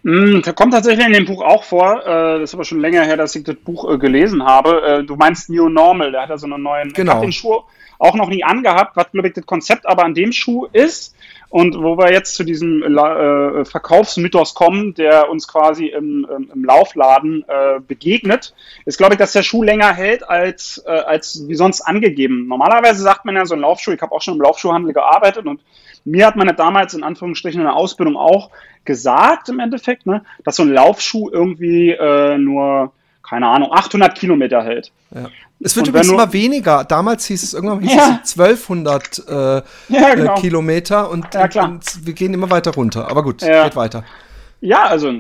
[0.03, 2.01] Mm, das kommt tatsächlich in dem Buch auch vor.
[2.07, 4.83] Äh, das ist aber schon länger her, dass ich das Buch äh, gelesen habe.
[4.83, 6.93] Äh, du meinst New Normal, der hat ja so einen neuen.
[6.93, 7.13] Genau.
[7.13, 7.63] Ich habe den Schuh
[8.01, 11.15] auch noch nie angehabt, was, glaube ich, das Konzept aber an dem Schuh ist.
[11.51, 17.45] Und wo wir jetzt zu diesem äh, Verkaufsmythos kommen, der uns quasi im, im Laufladen
[17.49, 21.83] äh, begegnet, ist, glaube ich, dass der Schuh länger hält als, äh, als wie sonst
[21.83, 22.47] angegeben.
[22.47, 25.61] Normalerweise sagt man ja so ein Laufschuh, ich habe auch schon im Laufschuhhandel gearbeitet und
[26.05, 28.51] mir hat man ja damals in Anführungsstrichen in der Ausbildung auch
[28.85, 32.93] gesagt im Endeffekt, ne, dass so ein Laufschuh irgendwie äh, nur,
[33.31, 34.91] keine Ahnung, 800 Kilometer hält.
[35.15, 35.31] Ja.
[35.61, 36.83] Es wird übrigens immer weniger.
[36.85, 38.21] Damals hieß es irgendwann hieß ja.
[38.25, 39.33] es 1200 äh,
[39.89, 40.35] ja, genau.
[40.35, 43.09] äh, Kilometer und, ja, und, wir gehen immer weiter runter.
[43.09, 44.05] Aber gut, geht weiter.
[44.63, 45.11] Ja, also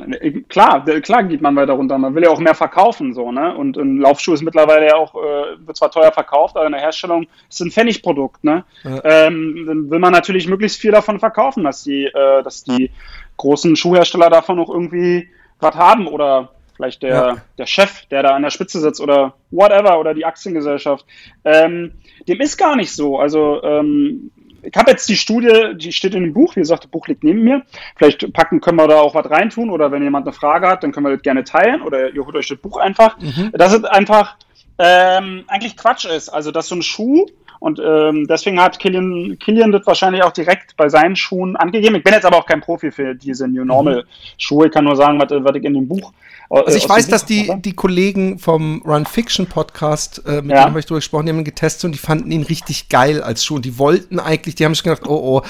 [0.48, 1.96] klar, klar geht man weiter runter.
[1.98, 3.56] Man will ja auch mehr verkaufen, so, ne?
[3.56, 6.80] Und ein Laufschuh ist mittlerweile ja auch, äh, wird zwar teuer verkauft, aber in der
[6.80, 8.64] Herstellung ist es ein Pfennigprodukt, ne?
[8.84, 12.90] Ähm, dann will man natürlich möglichst viel davon verkaufen, dass die, äh, dass die
[13.38, 15.28] großen Schuhhersteller davon noch irgendwie
[15.60, 16.50] was haben oder
[16.80, 17.36] vielleicht der, ja.
[17.58, 21.04] der Chef, der da an der Spitze sitzt oder whatever oder die Aktiengesellschaft.
[21.44, 21.92] Ähm,
[22.26, 23.18] dem ist gar nicht so.
[23.18, 24.30] Also ähm,
[24.62, 27.24] ich habe jetzt die Studie, die steht in dem Buch, wie gesagt, das Buch liegt
[27.24, 27.62] neben mir.
[27.96, 30.92] Vielleicht packen können wir da auch was reintun oder wenn jemand eine Frage hat, dann
[30.92, 33.18] können wir das gerne teilen oder ihr holt euch das Buch einfach.
[33.18, 33.52] Mhm.
[33.52, 34.36] Dass es einfach
[34.78, 36.30] ähm, eigentlich Quatsch ist.
[36.30, 37.26] Also, dass so ein Schuh
[37.60, 41.94] und ähm, deswegen hat Killian, Killian das wahrscheinlich auch direkt bei seinen Schuhen angegeben.
[41.94, 44.04] Ich bin jetzt aber auch kein Profi für diese New Normal
[44.38, 44.66] Schuhe.
[44.66, 46.12] Ich kann nur sagen, was, was ich in dem Buch
[46.50, 50.62] also ich weiß, dass die, die Kollegen vom Run Fiction Podcast, äh, mit ja.
[50.62, 53.22] denen habe ich drüber gesprochen, die haben ihn getestet und die fanden ihn richtig geil
[53.22, 53.56] als Schuh.
[53.56, 55.42] Und die wollten eigentlich, die haben sich gedacht, oh oh,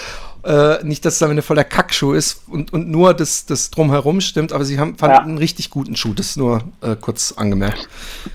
[0.44, 4.20] äh, nicht, dass es am Ende voller Kackschuh ist und, und nur das, das drumherum
[4.20, 5.22] stimmt, aber sie haben, fanden ja.
[5.22, 6.14] einen richtig guten Schuh.
[6.14, 7.88] Das ist nur äh, kurz angemerkt.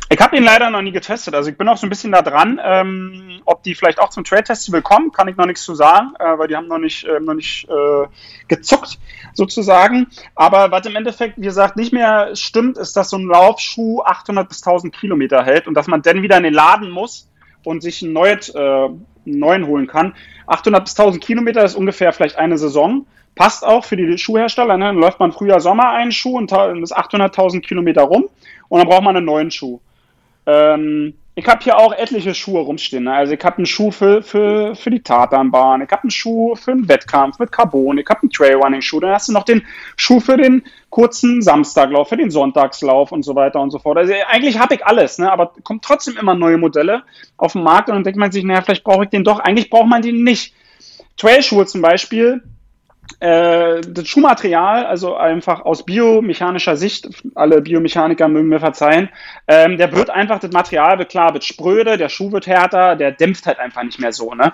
[0.09, 1.35] Ich habe ihn leider noch nie getestet.
[1.35, 2.59] Also ich bin auch so ein bisschen da dran.
[2.63, 6.13] Ähm, ob die vielleicht auch zum Trade Festival kommen, kann ich noch nichts zu sagen,
[6.19, 8.07] äh, weil die haben noch nicht, äh, noch nicht äh,
[8.47, 8.99] gezuckt
[9.33, 10.07] sozusagen.
[10.35, 14.47] Aber was im Endeffekt, wie gesagt, nicht mehr stimmt, ist, dass so ein Laufschuh 800
[14.47, 17.27] bis 1000 Kilometer hält und dass man dann wieder in den Laden muss
[17.63, 18.89] und sich ein neues, äh,
[19.25, 20.13] neuen holen kann.
[20.47, 23.05] 800 bis 1000 Kilometer ist ungefähr vielleicht eine Saison.
[23.35, 24.77] Passt auch für die Schuhhersteller.
[24.77, 24.85] Ne?
[24.85, 28.25] Dann läuft man früher Sommer einen Schuh und ist 800.000 Kilometer rum
[28.69, 29.79] und dann braucht man einen neuen Schuh.
[30.45, 33.03] Ähm, ich habe hier auch etliche Schuhe rumstehen.
[33.03, 33.13] Ne?
[33.13, 36.71] Also ich habe einen Schuh für, für, für die Tatanbahn, ich habe einen Schuh für
[36.71, 39.61] einen Wettkampf mit Carbon, ich habe einen Trailrunning-Schuh, dann hast du noch den
[39.97, 43.97] Schuh für den kurzen Samstaglauf, für den Sonntagslauf und so weiter und so fort.
[43.97, 45.29] Also eigentlich habe ich alles, ne?
[45.29, 47.03] aber kommen trotzdem immer neue Modelle
[47.35, 49.39] auf den Markt und dann denkt man sich, naja, vielleicht brauche ich den doch.
[49.39, 50.53] Eigentlich braucht man den nicht.
[51.17, 52.43] Trailschuhe zum Beispiel,
[53.19, 59.09] äh, das Schuhmaterial, also einfach aus biomechanischer Sicht, alle Biomechaniker mögen mir verzeihen,
[59.47, 63.11] ähm, der wird einfach, das Material wird klar, wird spröde, der Schuh wird härter, der
[63.11, 64.33] dämpft halt einfach nicht mehr so.
[64.33, 64.51] Ne?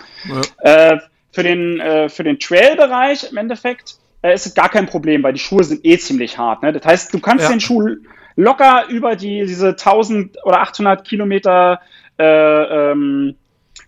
[0.64, 0.92] Ja.
[0.92, 1.00] Äh,
[1.32, 5.34] für den, äh, für den Trail-Bereich im Endeffekt äh, ist es gar kein Problem, weil
[5.34, 6.62] die Schuhe sind eh ziemlich hart.
[6.64, 6.74] Ne?
[6.74, 7.52] Das heißt, du kannst ja.
[7.52, 7.88] den Schuh
[8.36, 11.80] locker über die, diese 1000 oder 800 Kilometer
[12.20, 13.36] äh, ähm,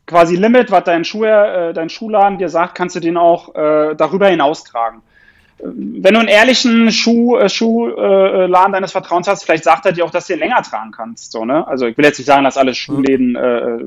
[0.05, 3.95] quasi Limit, was dein, Schuh, äh, dein Schuhladen dir sagt, kannst du den auch äh,
[3.95, 5.01] darüber hinaus tragen.
[5.59, 10.11] Wenn du einen ehrlichen Schuh, äh, Schuhladen deines Vertrauens hast, vielleicht sagt er dir auch,
[10.11, 11.31] dass du den länger tragen kannst.
[11.31, 11.65] So, ne?
[11.67, 13.77] Also ich will jetzt nicht sagen, dass alle Schuhläden äh,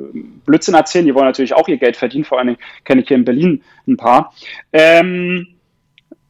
[0.46, 3.16] Blödsinn erzählen, die wollen natürlich auch ihr Geld verdienen, vor allen Dingen kenne ich hier
[3.16, 4.32] in Berlin ein paar.
[4.72, 5.48] Ähm,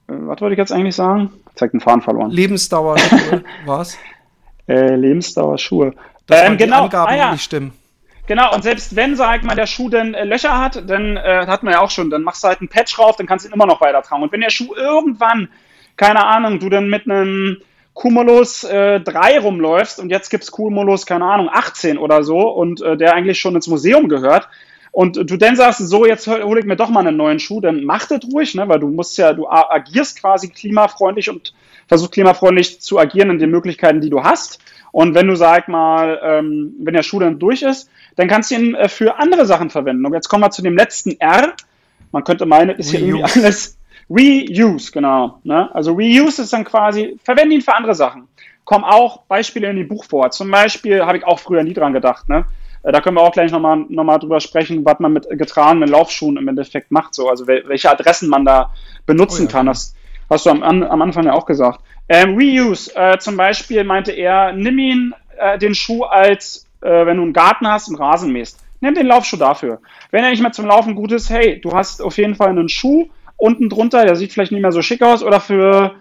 [0.09, 1.31] äh, was wollte ich jetzt eigentlich sagen?
[1.55, 2.31] Zeigt einen Faden verloren.
[2.31, 2.97] Lebensdauer
[3.67, 3.97] was?
[4.69, 5.95] Äh, Lebensdauer Schuhe.
[6.27, 6.85] Dass ähm, genau.
[6.85, 7.33] Angaben ah, ja.
[7.33, 7.73] nicht stimmen.
[8.27, 11.63] Genau, und selbst wenn, sag mal, der Schuh dann äh, Löcher hat, dann äh, hat
[11.63, 13.55] man ja auch schon, dann machst du halt einen Patch drauf, dann kannst du ihn
[13.55, 14.23] immer noch weiter tragen.
[14.23, 15.49] Und wenn der Schuh irgendwann,
[15.97, 17.59] keine Ahnung, du dann mit einem
[17.95, 22.97] Cumulus äh, 3 rumläufst und jetzt gibt's Cumulus, keine Ahnung, 18 oder so und äh,
[22.97, 24.49] der eigentlich schon ins Museum gehört,
[24.97, 27.85] und du dann sagst, so, jetzt hole ich mir doch mal einen neuen Schuh, dann
[27.85, 28.67] mach das ruhig, ne?
[28.67, 31.53] weil du musst ja, du agierst quasi klimafreundlich und
[31.87, 34.59] versuchst klimafreundlich zu agieren in den Möglichkeiten, die du hast.
[34.97, 38.55] Und wenn du, sag mal, ähm, wenn der Schuh dann durch ist, dann kannst du
[38.55, 40.07] ihn äh, für andere Sachen verwenden.
[40.07, 41.53] Und jetzt kommen wir zu dem letzten R.
[42.13, 43.77] Man könnte meinen, ist hier irgendwie alles
[44.09, 45.39] Reuse, genau.
[45.45, 45.69] Ne?
[45.75, 48.27] Also Reuse ist dann quasi, verwende ihn für andere Sachen.
[48.65, 50.31] Kommen auch Beispiele in dem Buch vor.
[50.31, 52.31] Zum Beispiel habe ich auch früher nie dran gedacht.
[52.31, 52.47] Ne?
[52.83, 55.91] Äh, da können wir auch gleich nochmal noch mal drüber sprechen, was man mit getragenen
[55.91, 57.15] Laufschuhen im Endeffekt macht.
[57.15, 57.29] So.
[57.29, 58.71] Also welche Adressen man da
[59.05, 59.53] benutzen oh ja.
[59.53, 59.67] kann.
[59.67, 59.95] Das
[60.31, 61.81] hast du am, am Anfang ja auch gesagt.
[62.09, 67.17] Ähm, Reuse, äh, zum Beispiel meinte er, nimm ihn äh, den Schuh als, äh, wenn
[67.17, 68.61] du einen Garten hast und Rasen mähst.
[68.81, 69.81] Nimm den Laufschuh dafür.
[70.11, 72.69] Wenn er nicht mehr zum Laufen gut ist, hey, du hast auf jeden Fall einen
[72.69, 75.95] Schuh unten drunter, der sieht vielleicht nicht mehr so schick aus oder für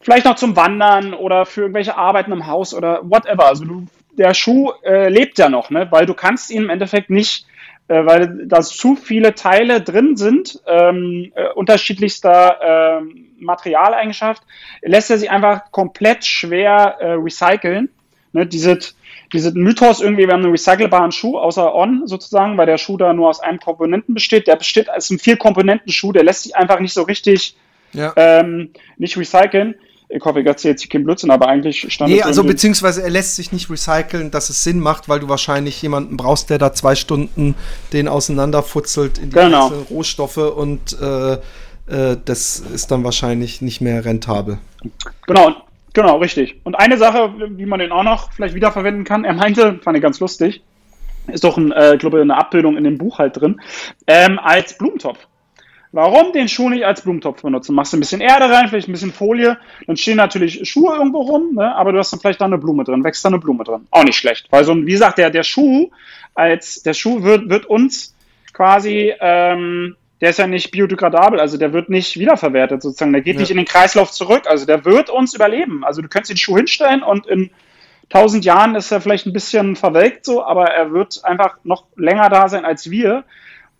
[0.00, 3.46] vielleicht noch zum Wandern oder für irgendwelche Arbeiten im Haus oder whatever.
[3.46, 5.88] Also du, der Schuh äh, lebt ja noch, ne?
[5.90, 7.46] weil du kannst ihn im Endeffekt nicht
[7.90, 13.04] äh, weil da zu viele Teile drin sind, ähm, äh, unterschiedlichster äh,
[13.40, 14.44] Materialeigenschaft,
[14.80, 17.88] lässt er sich einfach komplett schwer äh, recyceln.
[18.32, 18.78] Ne, diese,
[19.32, 23.12] diese Mythos irgendwie, wir haben einen recycelbaren Schuh, außer On sozusagen, weil der Schuh da
[23.12, 24.46] nur aus einem Komponenten besteht.
[24.46, 27.56] Der besteht als ein Vier-Komponenten-Schuh, der lässt sich einfach nicht so richtig
[27.92, 28.12] ja.
[28.14, 29.74] ähm, nicht recyceln.
[30.12, 33.52] Ich ich jetzt hier keinen Blödsinn, aber eigentlich stand Nee, also beziehungsweise er lässt sich
[33.52, 37.54] nicht recyceln, dass es Sinn macht, weil du wahrscheinlich jemanden brauchst, der da zwei Stunden
[37.92, 39.66] den auseinanderfutzelt in die genau.
[39.66, 44.58] einzelnen Rohstoffe und äh, äh, das ist dann wahrscheinlich nicht mehr rentabel.
[45.26, 45.54] Genau,
[45.92, 46.60] genau, richtig.
[46.64, 50.02] Und eine Sache, wie man den auch noch vielleicht wiederverwenden kann, er meinte, fand ich
[50.02, 50.62] ganz lustig,
[51.28, 53.60] ist doch, ein, äh, glaube eine Abbildung in dem Buch halt drin,
[54.06, 55.18] ähm, als Blumentopf.
[55.92, 57.74] Warum den Schuh nicht als Blumentopf benutzen?
[57.74, 61.20] Machst du ein bisschen Erde rein, vielleicht ein bisschen Folie, dann stehen natürlich Schuhe irgendwo
[61.22, 61.74] rum, ne?
[61.74, 63.88] aber du hast dann vielleicht da eine Blume drin, wächst da eine Blume drin.
[63.90, 64.46] Auch nicht schlecht.
[64.50, 65.90] Weil so, wie gesagt, der, der Schuh,
[66.34, 68.14] als der Schuh wird, wird uns
[68.52, 73.34] quasi, ähm, der ist ja nicht biodegradabel, also der wird nicht wiederverwertet sozusagen, der geht
[73.34, 73.40] ja.
[73.40, 75.84] nicht in den Kreislauf zurück, also der wird uns überleben.
[75.84, 77.50] Also du könntest den Schuh hinstellen und in
[78.10, 82.28] tausend Jahren ist er vielleicht ein bisschen verwelkt so, aber er wird einfach noch länger
[82.28, 83.24] da sein als wir.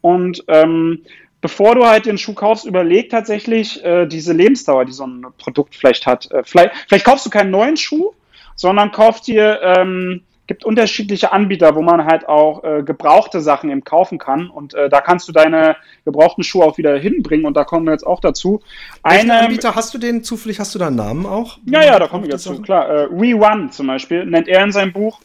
[0.01, 1.05] Und ähm,
[1.41, 5.75] bevor du halt den Schuh kaufst, überleg tatsächlich äh, diese Lebensdauer, die so ein Produkt
[5.75, 6.31] vielleicht hat.
[6.31, 8.13] Äh, vielleicht, vielleicht kaufst du keinen neuen Schuh,
[8.57, 13.85] sondern kaufst dir, ähm, gibt unterschiedliche Anbieter, wo man halt auch äh, gebrauchte Sachen eben
[13.85, 14.51] kaufen kann.
[14.51, 17.47] Und äh, da kannst du deine gebrauchten Schuhe auch wieder hinbringen.
[17.47, 18.61] Und da kommen wir jetzt auch dazu.
[19.05, 20.59] Welchen Eine, Anbieter hast du den zufällig?
[20.59, 21.59] Hast du da einen Namen auch?
[21.67, 22.61] Ja, ja, da komme ich jetzt zu.
[22.61, 25.21] Klar, äh, We zum Beispiel nennt er in seinem Buch.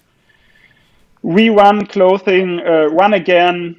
[1.24, 1.56] We
[1.88, 3.78] Clothing, äh, Run Again,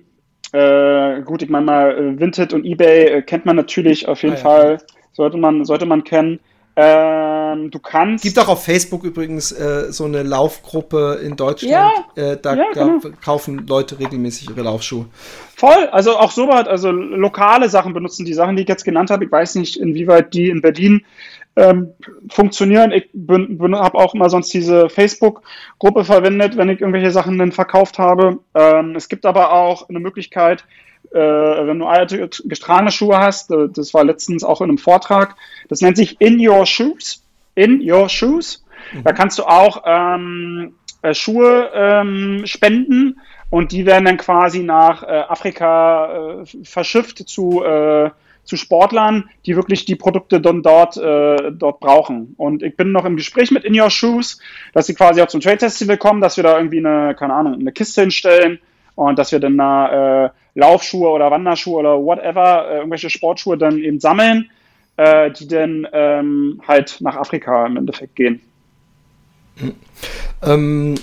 [0.57, 4.37] äh, gut, ich meine mal, äh, Vinted und eBay äh, kennt man natürlich auf jeden
[4.37, 4.79] ah, ja, Fall.
[5.13, 6.41] Sollte man, sollte man kennen.
[6.79, 8.23] Ähm, du kannst.
[8.23, 11.73] Gibt auch auf Facebook übrigens äh, so eine Laufgruppe in Deutschland.
[11.73, 12.99] Ja, äh, da, ja, genau.
[13.01, 15.07] da, kaufen Leute regelmäßig ihre Laufschuhe.
[15.57, 19.25] Voll, also auch sowas, also lokale Sachen benutzen die Sachen, die ich jetzt genannt habe.
[19.25, 21.03] Ich weiß nicht, inwieweit die in Berlin
[21.57, 21.93] ähm,
[22.31, 22.93] funktionieren.
[22.93, 28.39] Ich habe auch immer sonst diese Facebook-Gruppe verwendet, wenn ich irgendwelche Sachen dann verkauft habe.
[28.55, 30.65] Ähm, es gibt aber auch eine Möglichkeit,
[31.13, 35.37] äh, wenn du alte getragene Schuhe hast, äh, das war letztens auch in einem Vortrag,
[35.69, 37.23] das nennt sich In Your Shoes.
[37.55, 38.65] In Your Shoes.
[38.93, 39.05] Mhm.
[39.05, 45.03] Da kannst du auch ähm, äh, Schuhe ähm, spenden und die werden dann quasi nach
[45.03, 48.11] äh, Afrika äh, verschifft zu, äh,
[48.47, 52.35] zu Sportlern, die wirklich die Produkte dann dort, äh, dort brauchen.
[52.39, 54.39] Und ich bin noch im Gespräch mit In Your Shoes,
[54.73, 57.55] dass sie quasi auch zum Trade Festival kommen, dass wir da irgendwie eine, keine Ahnung,
[57.55, 58.61] eine Kiste hinstellen
[58.95, 63.79] und dass wir dann da äh, Laufschuhe oder Wanderschuhe oder whatever, äh, irgendwelche Sportschuhe dann
[63.79, 64.51] eben sammeln,
[64.97, 68.41] äh, die dann ähm, halt nach Afrika im Endeffekt gehen.
[70.43, 70.95] Ähm,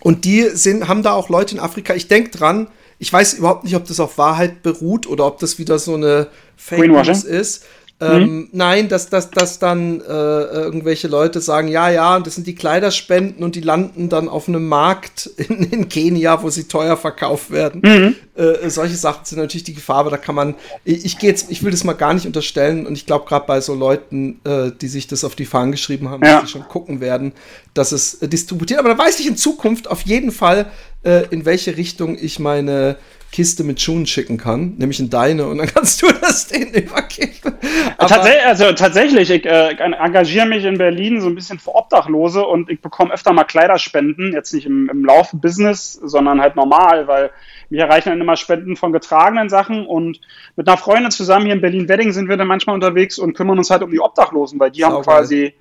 [0.00, 3.64] und die sind, haben da auch Leute in Afrika, ich denke dran, ich weiß überhaupt
[3.64, 7.64] nicht, ob das auf Wahrheit beruht oder ob das wieder so eine Fake News ist.
[7.98, 8.48] Ähm, mhm.
[8.52, 13.42] Nein, dass, dass, dass dann äh, irgendwelche Leute sagen, ja, ja, das sind die Kleiderspenden
[13.42, 17.80] und die landen dann auf einem Markt in, in Kenia, wo sie teuer verkauft werden.
[17.82, 18.16] Mhm.
[18.38, 21.50] Äh, solche Sachen sind natürlich die Gefahr, aber da kann man, ich, ich gehe jetzt,
[21.50, 24.72] ich will das mal gar nicht unterstellen und ich glaube gerade bei so Leuten, äh,
[24.78, 26.34] die sich das auf die Fahnen geschrieben haben, ja.
[26.34, 27.32] dass sie schon gucken werden,
[27.72, 28.78] dass es äh, distributiert.
[28.78, 30.66] Aber da weiß ich in Zukunft auf jeden Fall,
[31.02, 32.98] äh, in welche Richtung ich meine
[33.36, 37.54] Kiste mit Schuhen schicken kann, nämlich in deine, und dann kannst du das denen übergeben.
[37.98, 42.70] Tatsächlich, also tatsächlich, ich äh, engagiere mich in Berlin so ein bisschen für Obdachlose und
[42.70, 47.30] ich bekomme öfter mal Kleiderspenden, jetzt nicht im, im Lauf-Business, sondern halt normal, weil
[47.68, 50.18] mich erreichen dann immer Spenden von getragenen Sachen und
[50.56, 53.68] mit einer Freundin zusammen hier in Berlin-Wedding sind wir dann manchmal unterwegs und kümmern uns
[53.68, 55.52] halt um die Obdachlosen, weil die haben quasi.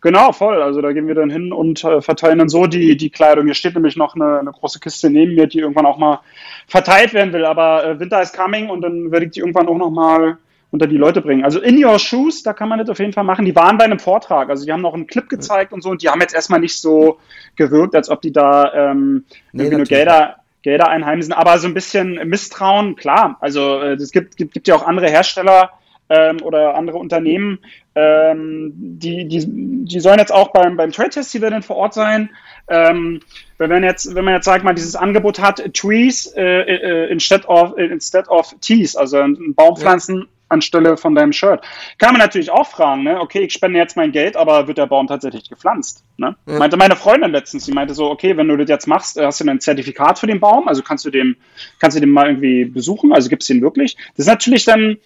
[0.00, 0.62] Genau, voll.
[0.62, 3.44] Also da gehen wir dann hin und äh, verteilen dann so die, die Kleidung.
[3.44, 6.20] Hier steht nämlich noch eine, eine große Kiste neben mir, die irgendwann auch mal
[6.66, 7.44] verteilt werden will.
[7.44, 10.38] Aber äh, Winter is coming und dann werde ich die irgendwann auch noch mal
[10.70, 11.44] unter die Leute bringen.
[11.44, 13.44] Also in your shoes, da kann man das auf jeden Fall machen.
[13.44, 16.02] Die waren bei einem Vortrag, also die haben noch einen Clip gezeigt und so und
[16.02, 17.18] die haben jetzt erstmal nicht so
[17.56, 21.74] gewirkt, als ob die da ähm, nee, irgendwie nur Gelder, Gelder einheimsen, aber so ein
[21.74, 23.36] bisschen Misstrauen, klar.
[23.40, 25.70] Also äh, es gibt, gibt, gibt ja auch andere Hersteller,
[26.10, 27.60] ähm, oder andere Unternehmen,
[28.00, 29.46] ähm, die, die,
[29.84, 32.30] die sollen jetzt auch beim, beim Trade Festival dann vor Ort sein.
[32.68, 33.20] Ähm,
[33.58, 37.46] wenn man jetzt, wenn man jetzt sagt mal dieses Angebot hat, Trees äh, äh, instead
[37.46, 39.24] of instead of Tees, also
[39.54, 41.62] Baumpflanzen ja anstelle von deinem Shirt.
[41.98, 43.20] Kann man natürlich auch fragen, ne?
[43.20, 46.04] okay, ich spende jetzt mein Geld, aber wird der Baum tatsächlich gepflanzt?
[46.16, 46.36] Ne?
[46.46, 46.58] Ja.
[46.58, 49.40] Meinte meine Freundin letztens, sie meinte so, okay, wenn du das jetzt machst, äh, hast
[49.40, 51.36] du ein Zertifikat für den Baum, also kannst du dem,
[51.78, 53.96] kannst du den mal irgendwie besuchen, also gibt es den wirklich?
[54.16, 54.98] Das ist natürlich dann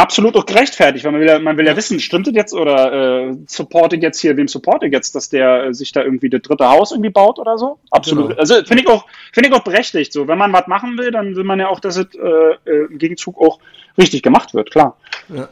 [0.00, 3.28] absolut auch gerechtfertigt, weil man will ja, man will ja wissen, stimmt das jetzt oder
[3.28, 6.68] äh, supportet jetzt hier, wem supportet jetzt, dass der äh, sich da irgendwie das dritte
[6.68, 7.78] Haus irgendwie baut oder so?
[7.90, 8.30] Absolut.
[8.30, 8.40] Genau.
[8.40, 10.12] Also finde ich auch, finde ich auch berechtigt.
[10.12, 12.86] So, wenn man was machen will, dann will man ja auch, dass es äh, äh
[12.90, 13.58] im Gegenzug auch
[13.98, 14.96] richtig gemacht wird, klar.
[15.28, 15.48] Ja.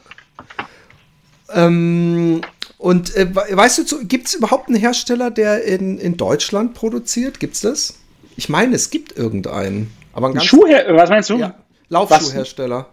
[1.55, 2.41] Ähm,
[2.79, 7.41] und äh, weißt du, gibt es überhaupt einen Hersteller, der in, in Deutschland produziert?
[7.41, 7.99] Gibt es das?
[8.37, 9.93] Ich meine, es gibt irgendeinen.
[10.13, 11.39] Aber ein Schuhher was meinst du?
[11.39, 11.55] Ja,
[11.89, 12.87] Laufschuhhersteller.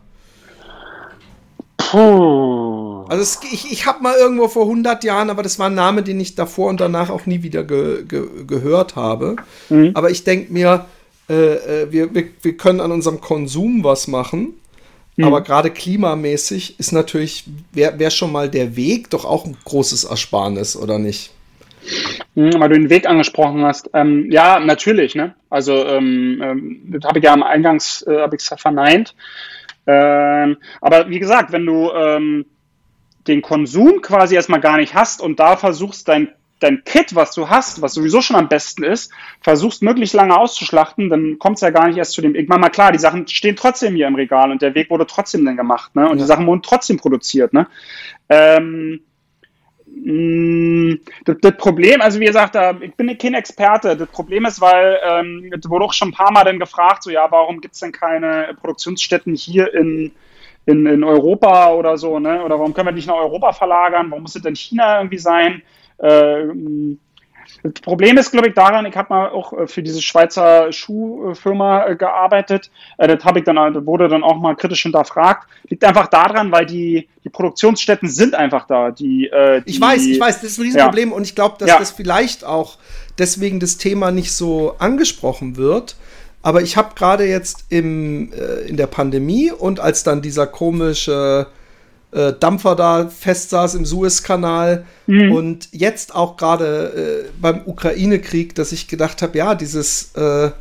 [1.91, 3.05] Puh.
[3.07, 6.03] Also es, ich, ich habe mal irgendwo vor 100 Jahren, aber das war ein Name,
[6.03, 9.35] den ich davor und danach auch nie wieder ge, ge, gehört habe.
[9.69, 9.91] Mhm.
[9.93, 10.85] Aber ich denke mir,
[11.29, 14.55] äh, äh, wir, wir, wir können an unserem Konsum was machen.
[15.15, 15.25] Mhm.
[15.25, 20.05] Aber gerade klimamäßig ist natürlich, wäre wär schon mal der Weg doch auch ein großes
[20.05, 21.31] Ersparnis, oder nicht?
[22.35, 23.89] Mhm, weil du den Weg angesprochen hast.
[23.93, 25.15] Ähm, ja, natürlich.
[25.15, 25.35] Ne?
[25.49, 29.15] Also ähm, ähm, das habe ich ja am Eingangs äh, ich verneint.
[29.87, 32.45] Ähm, aber wie gesagt, wenn du ähm,
[33.27, 36.29] den Konsum quasi erstmal gar nicht hast und da versuchst, dein
[36.59, 39.11] dein Kit, was du hast, was sowieso schon am besten ist,
[39.41, 42.35] versuchst möglichst lange auszuschlachten, dann kommt es ja gar nicht erst zu dem.
[42.35, 45.05] Ich meine mal klar, die Sachen stehen trotzdem hier im Regal und der Weg wurde
[45.05, 46.03] trotzdem dann gemacht, ne?
[46.05, 46.23] Und ja.
[46.23, 47.67] die Sachen wurden trotzdem produziert, ne?
[48.29, 49.01] Ähm,
[51.25, 53.95] das, das, Problem, also wie gesagt, ich bin kein Experte.
[53.95, 57.31] Das Problem ist, weil ähm, wurde auch schon ein paar Mal dann gefragt, so ja,
[57.31, 60.11] warum gibt es denn keine Produktionsstätten hier in,
[60.65, 62.43] in, in Europa oder so, ne?
[62.43, 64.07] Oder warum können wir nicht nach Europa verlagern?
[64.09, 65.61] Warum muss es denn China irgendwie sein?
[65.97, 66.47] Äh,
[67.63, 71.87] das Problem ist, glaube ich, daran, ich habe mal auch äh, für diese Schweizer Schuhfirma
[71.87, 72.69] äh, gearbeitet.
[72.97, 75.47] Das habe ich dann, wurde dann auch mal kritisch hinterfragt.
[75.69, 78.91] Liegt einfach daran, weil die, die Produktionsstätten sind einfach da.
[78.91, 81.15] Die, die ich weiß, ich weiß, das ist ein Riesenproblem ja.
[81.15, 81.79] und ich glaube, dass ja.
[81.79, 82.77] das vielleicht auch
[83.17, 85.95] deswegen das Thema nicht so angesprochen wird.
[86.45, 91.47] Aber ich habe gerade jetzt im, äh, in der Pandemie und als dann dieser komische
[91.49, 91.64] äh,
[92.11, 95.31] Dampfer da fest saß im Suezkanal mhm.
[95.33, 100.51] und jetzt auch gerade äh, beim Ukraine-Krieg, dass ich gedacht habe, ja, dieses äh,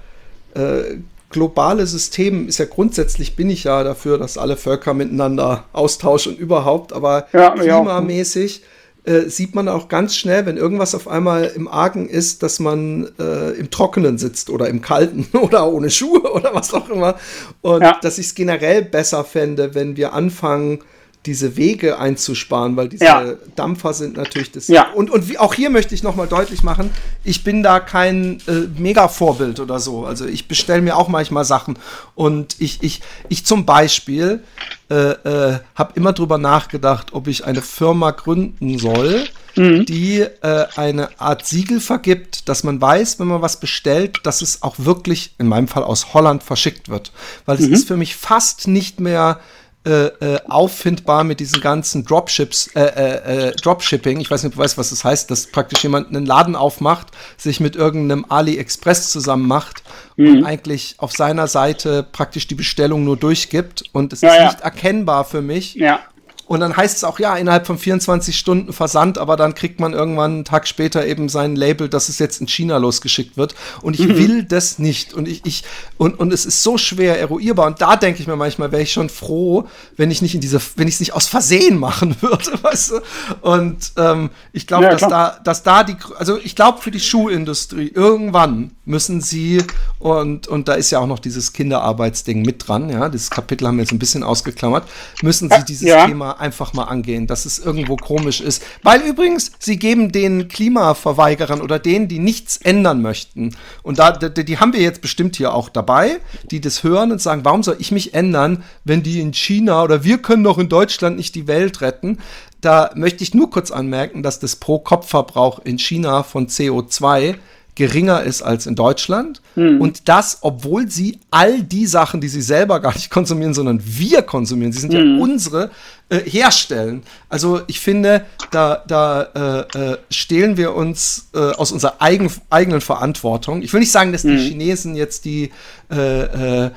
[0.55, 0.99] äh,
[1.31, 6.39] globale System ist ja grundsätzlich, bin ich ja dafür, dass alle Völker miteinander austauschen und
[6.39, 8.63] überhaupt, aber ja, klimamäßig
[9.05, 13.11] äh, sieht man auch ganz schnell, wenn irgendwas auf einmal im Argen ist, dass man
[13.19, 17.17] äh, im Trockenen sitzt oder im Kalten oder ohne Schuhe oder was auch immer.
[17.61, 17.99] Und ja.
[18.01, 20.79] dass ich es generell besser fände, wenn wir anfangen,
[21.27, 23.35] diese Wege einzusparen, weil diese ja.
[23.57, 24.69] Dampfer sind natürlich das.
[24.69, 24.91] Ja.
[24.93, 26.91] Und, und wie, auch hier möchte ich nochmal deutlich machen,
[27.23, 30.05] ich bin da kein äh, Mega-Vorbild oder so.
[30.05, 31.79] Also ich bestelle mir auch manchmal Sachen
[32.15, 34.43] und ich, ich, ich zum Beispiel
[34.91, 39.25] äh, äh, habe immer drüber nachgedacht, ob ich eine Firma gründen soll,
[39.57, 39.87] mhm.
[39.87, 44.63] die äh, eine Art Siegel vergibt, dass man weiß, wenn man was bestellt, dass es
[44.63, 47.13] auch wirklich, in meinem Fall aus Holland, verschickt wird.
[47.47, 47.73] Weil es mhm.
[47.73, 49.41] ist für mich fast nicht mehr
[49.87, 54.19] äh, äh, auffindbar mit diesen ganzen Dropships, äh, äh, äh, Dropshipping.
[54.19, 57.09] Ich weiß nicht, ob du weißt, was das heißt, dass praktisch jemand einen Laden aufmacht,
[57.37, 59.83] sich mit irgendeinem AliExpress zusammen macht
[60.17, 60.29] mhm.
[60.29, 64.45] und eigentlich auf seiner Seite praktisch die Bestellung nur durchgibt und es ja, ist ja.
[64.47, 65.75] nicht erkennbar für mich.
[65.75, 66.01] Ja.
[66.47, 69.95] Und dann heißt es auch, ja, innerhalb von 24 Stunden Versand, aber dann kriegt man
[69.95, 73.55] irgendwann einen Tag später eben sein Label, dass es jetzt in China losgeschickt wird.
[73.81, 74.17] Und ich mhm.
[74.17, 75.15] will das nicht.
[75.15, 75.65] Und ich, ich,
[75.97, 77.67] und, und es ist so schwer eruierbar.
[77.67, 79.67] Und da denke ich mir manchmal, wäre ich schon froh,
[79.97, 83.01] wenn ich nicht in diese, wenn ich es nicht aus Versehen machen würde, weißt du?
[83.41, 87.01] Und ähm, ich glaube, ja, dass da, dass da die, also ich glaube für die
[87.01, 89.65] Schuhindustrie, irgendwann müssen sie,
[89.99, 93.77] und, und da ist ja auch noch dieses Kinderarbeitsding mit dran, ja, dieses Kapitel haben
[93.77, 94.87] wir jetzt ein bisschen ausgeklammert,
[95.23, 96.07] müssen sie dieses ja.
[96.07, 98.63] Thema einfach mal angehen, dass es irgendwo komisch ist.
[98.83, 104.45] Weil übrigens, sie geben den Klimaverweigerern oder denen, die nichts ändern möchten, und da, die,
[104.45, 106.21] die haben wir jetzt bestimmt hier auch dabei,
[106.51, 110.05] die das hören und sagen, warum soll ich mich ändern, wenn die in China oder
[110.05, 112.19] wir können doch in Deutschland nicht die Welt retten?
[112.61, 117.37] Da möchte ich nur kurz anmerken, dass das Pro-Kopf-Verbrauch in China von CO2
[117.75, 119.43] geringer ist als in Deutschland.
[119.55, 119.81] Hm.
[119.81, 124.23] Und das, obwohl sie all die Sachen, die sie selber gar nicht konsumieren, sondern wir
[124.23, 125.17] konsumieren, sie sind hm.
[125.17, 125.71] ja unsere,
[126.09, 127.03] äh, herstellen.
[127.29, 132.81] Also ich finde, da, da äh, äh, stehlen wir uns äh, aus unserer eigen, eigenen
[132.81, 133.63] Verantwortung.
[133.63, 134.37] Ich will nicht sagen, dass hm.
[134.37, 135.51] die Chinesen jetzt die
[135.91, 136.71] äh, äh,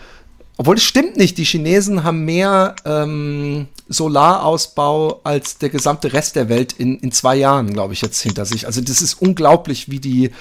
[0.57, 6.49] obwohl es stimmt nicht, die Chinesen haben mehr ähm, Solarausbau als der gesamte Rest der
[6.49, 8.65] Welt in, in zwei Jahren, glaube ich, jetzt hinter sich.
[8.65, 10.31] Also das ist unglaublich, wie die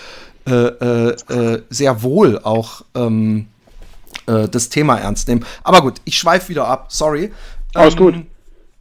[0.47, 3.49] äh, äh, äh, sehr wohl auch ähm,
[4.26, 5.44] äh, das Thema ernst nehmen.
[5.64, 7.32] Aber gut, ich schweife wieder ab, sorry.
[7.74, 8.14] Alles ähm, gut.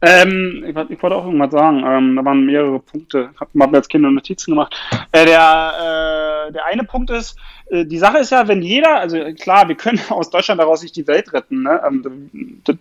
[0.02, 1.82] Ähm, ich, ich, wollte auch irgendwas sagen.
[1.86, 3.30] Ähm, da waren mehrere Punkte.
[3.34, 4.76] Ich habe mir jetzt keine Notizen gemacht.
[5.12, 7.36] Äh, der, äh, der eine Punkt ist,
[7.70, 10.96] äh, die Sache ist ja, wenn jeder, also klar, wir können aus Deutschland daraus nicht
[10.96, 11.62] die Welt retten.
[11.62, 11.80] Ne?
[11.86, 12.76] Ähm, das,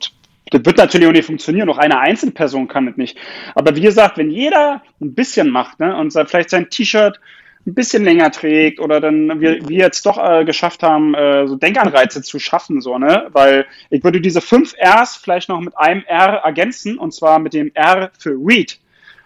[0.52, 1.70] das wird natürlich auch nicht funktionieren.
[1.70, 3.18] Auch eine Einzelperson kann das nicht.
[3.56, 7.20] Aber wie gesagt, wenn jeder ein bisschen macht ne, und vielleicht sein T-Shirt
[7.66, 11.56] ein bisschen länger trägt oder dann wir, wir jetzt doch äh, geschafft haben, äh, so
[11.56, 13.28] Denkanreize zu schaffen, so, ne?
[13.32, 17.54] Weil ich würde diese fünf Rs vielleicht noch mit einem R ergänzen und zwar mit
[17.54, 18.80] dem R für Read.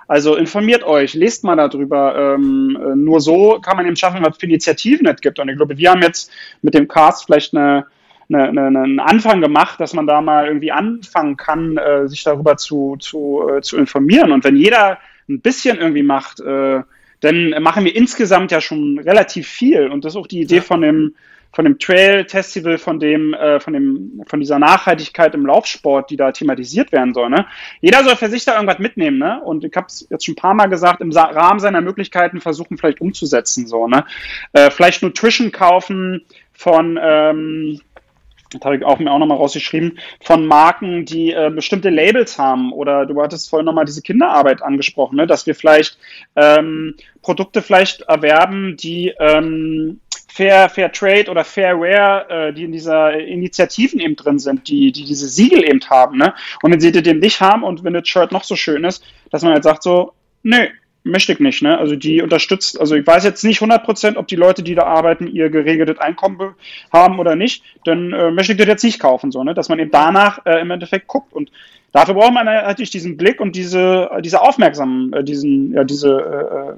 [0.08, 2.34] Also informiert euch, lest mal darüber.
[2.36, 5.38] Ähm, äh, nur so kann man eben schaffen, was für Initiativen es gibt.
[5.38, 6.32] Und ich glaube, wir haben jetzt
[6.64, 7.86] mit dem Cast vielleicht eine,
[8.28, 12.58] eine, eine, einen Anfang gemacht, dass man da mal irgendwie anfangen kann, äh, sich darüber
[12.58, 14.32] zu, zu, äh, zu informieren.
[14.32, 14.98] Und wenn jeder
[15.30, 16.82] ein bisschen irgendwie macht, äh,
[17.20, 19.88] dann machen wir insgesamt ja schon relativ viel.
[19.89, 20.61] Und das ist auch die Idee ja.
[20.61, 21.15] von dem,
[21.51, 26.32] von dem Trail-Festival, von dem, äh, von dem, von dieser Nachhaltigkeit im Laufsport, die da
[26.32, 27.30] thematisiert werden soll.
[27.30, 27.47] Ne?
[27.82, 29.41] Jeder soll für sich da irgendwas mitnehmen, ne?
[29.41, 32.78] Und ich habe es jetzt schon ein paar Mal gesagt, im Rahmen seiner Möglichkeiten versuchen,
[32.78, 34.05] vielleicht umzusetzen, so, ne?
[34.53, 37.80] Äh, vielleicht Nutrition kaufen von ähm,
[38.52, 42.74] das habe ich auch mir auch nochmal rausgeschrieben, von Marken, die äh, bestimmte Labels haben.
[42.74, 45.28] Oder du hattest vorhin nochmal diese Kinderarbeit angesprochen, ne?
[45.28, 45.97] dass wir vielleicht
[46.36, 50.00] ähm, Produkte vielleicht erwerben, die ähm,
[50.32, 54.91] Fair, Fair Trade oder Fair Wear, äh, die in dieser Initiativen eben drin sind, die,
[54.91, 56.18] die diese Siegel eben haben.
[56.18, 56.34] Ne?
[56.62, 59.43] Und wenn sie den nicht haben und wenn das Shirt noch so schön ist, dass
[59.43, 60.68] man halt sagt so, nö,
[61.04, 61.62] möchte ich nicht.
[61.62, 61.78] Ne?
[61.78, 65.28] Also die unterstützt, also ich weiß jetzt nicht 100%, ob die Leute, die da arbeiten,
[65.28, 66.56] ihr geregeltes Einkommen
[66.91, 69.54] haben oder nicht, dann äh, möchte ich das jetzt nicht kaufen, so, ne?
[69.54, 71.34] dass man eben danach äh, im Endeffekt guckt.
[71.34, 71.52] Und
[71.91, 76.72] dafür braucht man natürlich diesen Blick und diese, diese Aufmerksamkeit, äh, diesen, ja, diese, äh,
[76.72, 76.74] äh,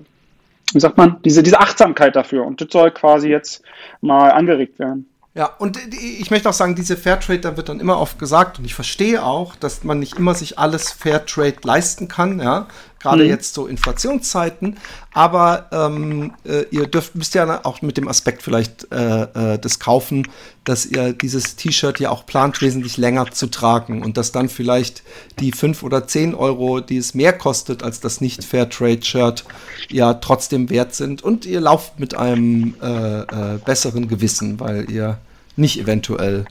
[0.74, 2.46] wie sagt man, diese, diese Achtsamkeit dafür.
[2.46, 3.64] Und das soll quasi jetzt
[4.02, 5.08] mal angeregt werden.
[5.34, 8.66] Ja, und ich möchte auch sagen, diese Fairtrade, da wird dann immer oft gesagt, und
[8.66, 12.68] ich verstehe auch, dass man nicht immer sich alles Fairtrade leisten kann, ja
[13.02, 13.30] gerade mhm.
[13.30, 14.78] jetzt so Inflationszeiten.
[15.14, 19.80] Aber ähm, äh, ihr dürft, müsst ja auch mit dem Aspekt vielleicht äh, äh, des
[19.80, 20.28] Kaufen,
[20.64, 25.04] dass ihr dieses T-Shirt ja auch plant, wesentlich länger zu tragen und dass dann vielleicht
[25.40, 29.44] die 5 oder 10 Euro, die es mehr kostet als das nicht Fairtrade-Shirt,
[29.90, 35.18] ja trotzdem wert sind und ihr lauft mit einem äh, äh, besseren Gewissen, weil ihr
[35.58, 36.46] nicht eventuell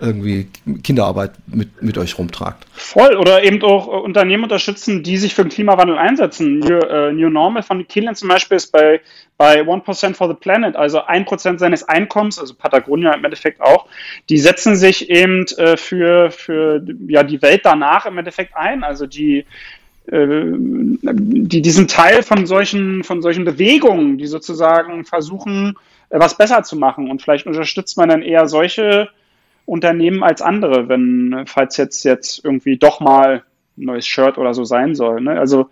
[0.00, 0.48] irgendwie
[0.82, 2.66] Kinderarbeit mit, mit euch rumtragt.
[2.72, 3.16] Voll.
[3.16, 6.58] Oder eben auch Unternehmen unterstützen, die sich für den Klimawandel einsetzen.
[6.58, 9.00] New, äh, New Normal von Kilian zum Beispiel ist bei,
[9.36, 13.86] bei 1% for the Planet, also 1% seines Einkommens, also Patagonia im Endeffekt auch,
[14.28, 18.84] die setzen sich eben äh, für, für ja, die Welt danach im Endeffekt ein.
[18.84, 19.44] Also die
[20.10, 25.76] äh, die diesen Teil von solchen, von solchen Bewegungen, die sozusagen versuchen,
[26.08, 27.10] äh, was besser zu machen.
[27.10, 29.08] Und vielleicht unterstützt man dann eher solche
[29.66, 33.44] Unternehmen als andere, wenn, falls jetzt, jetzt irgendwie doch mal
[33.76, 35.20] ein neues Shirt oder so sein soll.
[35.20, 35.38] Ne?
[35.38, 35.70] Also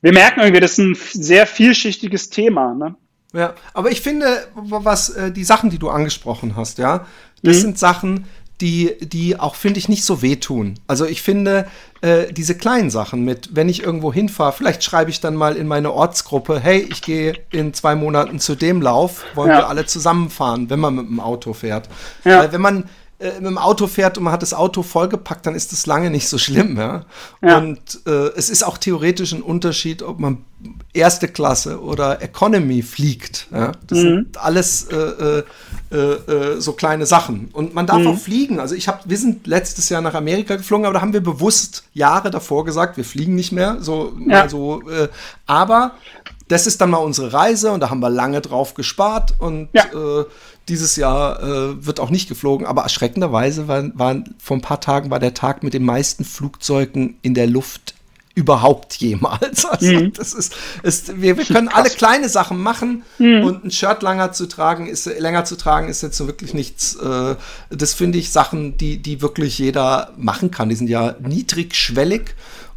[0.00, 2.74] wir merken irgendwie, das ist ein sehr vielschichtiges Thema.
[2.74, 2.94] Ne?
[3.32, 7.06] Ja, aber ich finde, was äh, die Sachen, die du angesprochen hast, ja,
[7.42, 7.60] das mhm.
[7.60, 8.24] sind Sachen,
[8.60, 10.74] die, die auch, finde ich, nicht so wehtun.
[10.86, 11.66] Also ich finde,
[12.00, 15.66] äh, diese kleinen Sachen mit, wenn ich irgendwo hinfahre, vielleicht schreibe ich dann mal in
[15.66, 19.58] meine Ortsgruppe, hey, ich gehe in zwei Monaten zu dem Lauf, wollen ja.
[19.58, 21.88] wir alle zusammenfahren, wenn man mit dem Auto fährt.
[22.24, 22.40] Ja.
[22.40, 22.84] Weil wenn man
[23.18, 26.10] äh, mit dem Auto fährt und man hat das Auto vollgepackt, dann ist das lange
[26.10, 26.76] nicht so schlimm.
[26.76, 27.06] Ja?
[27.42, 27.58] ja.
[27.58, 30.44] Und äh, es ist auch theoretisch ein Unterschied, ob man
[30.92, 33.48] erste Klasse oder Economy fliegt.
[33.50, 33.72] Ja?
[33.86, 34.02] Das mhm.
[34.02, 35.42] sind alles äh, äh,
[35.90, 37.48] äh, äh, so kleine Sachen.
[37.52, 38.08] Und man darf mhm.
[38.08, 38.60] auch fliegen.
[38.60, 41.84] Also ich habe, wir sind letztes Jahr nach Amerika geflogen, aber da haben wir bewusst
[41.94, 43.78] Jahre davor gesagt, wir fliegen nicht mehr.
[43.80, 44.46] So, ja.
[44.46, 44.82] so
[45.46, 45.92] aber
[46.48, 49.84] das ist dann mal unsere Reise und da haben wir lange drauf gespart und ja.
[49.84, 50.24] äh,
[50.68, 55.10] dieses Jahr äh, wird auch nicht geflogen, aber erschreckenderweise war, war, vor ein paar Tagen
[55.10, 57.94] war der Tag mit den meisten Flugzeugen in der Luft
[58.34, 59.66] überhaupt jemals.
[59.76, 60.12] Also mhm.
[60.12, 63.44] das ist, ist wir, wir können alle kleine Sachen machen mhm.
[63.44, 66.94] und ein Shirt länger zu tragen ist länger zu tragen ist jetzt so wirklich nichts.
[66.96, 67.36] Äh,
[67.70, 70.68] das finde ich Sachen, die die wirklich jeder machen kann.
[70.68, 72.34] Die sind ja niedrigschwellig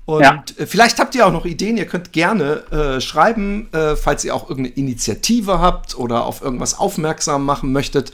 [0.10, 0.44] und ja.
[0.58, 1.78] Äh, vielleicht habt ihr auch noch Ideen.
[1.78, 6.80] Ihr könnt gerne äh, schreiben, äh, falls ihr auch irgendeine Initiative habt oder auf irgendwas
[6.80, 8.12] aufmerksam machen möchtet.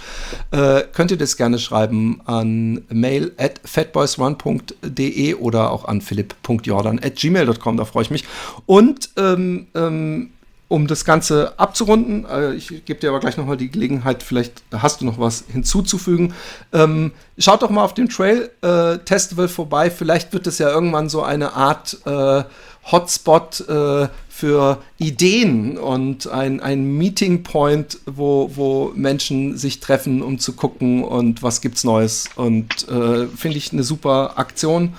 [0.52, 7.16] Äh, könnt ihr das gerne schreiben an mail at fatboysrun.de oder auch an philipp.jordan at
[7.16, 7.78] gmail.com.
[7.78, 8.26] Da freue ich mich.
[8.66, 10.32] Und ähm, ähm,
[10.68, 15.02] um das Ganze abzurunden, äh, ich gebe dir aber gleich nochmal die Gelegenheit, vielleicht hast
[15.02, 16.34] du noch was hinzuzufügen.
[16.74, 19.92] Ähm, schaut doch mal auf dem Trail äh, vorbei.
[19.92, 22.44] Vielleicht wird es ja irgendwann so eine Art äh,
[22.92, 30.40] Hotspot äh, für Ideen und ein, ein Meeting Point, wo, wo Menschen sich treffen, um
[30.40, 32.26] zu gucken und was gibt's Neues.
[32.36, 34.94] Und äh, finde ich eine super Aktion.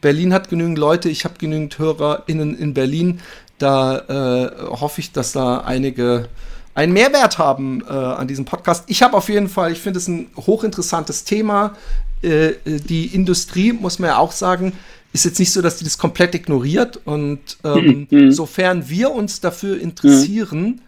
[0.00, 3.20] Berlin hat genügend Leute, ich habe genügend HörerInnen in Berlin
[3.58, 6.28] da äh, hoffe ich, dass da einige
[6.74, 8.84] einen Mehrwert haben äh, an diesem Podcast.
[8.86, 11.74] Ich habe auf jeden Fall, ich finde es ein hochinteressantes Thema.
[12.22, 14.74] Äh, die Industrie, muss man ja auch sagen,
[15.12, 17.00] ist jetzt nicht so, dass die das komplett ignoriert.
[17.06, 18.30] Und ähm, mhm.
[18.30, 20.80] sofern wir uns dafür interessieren, mhm.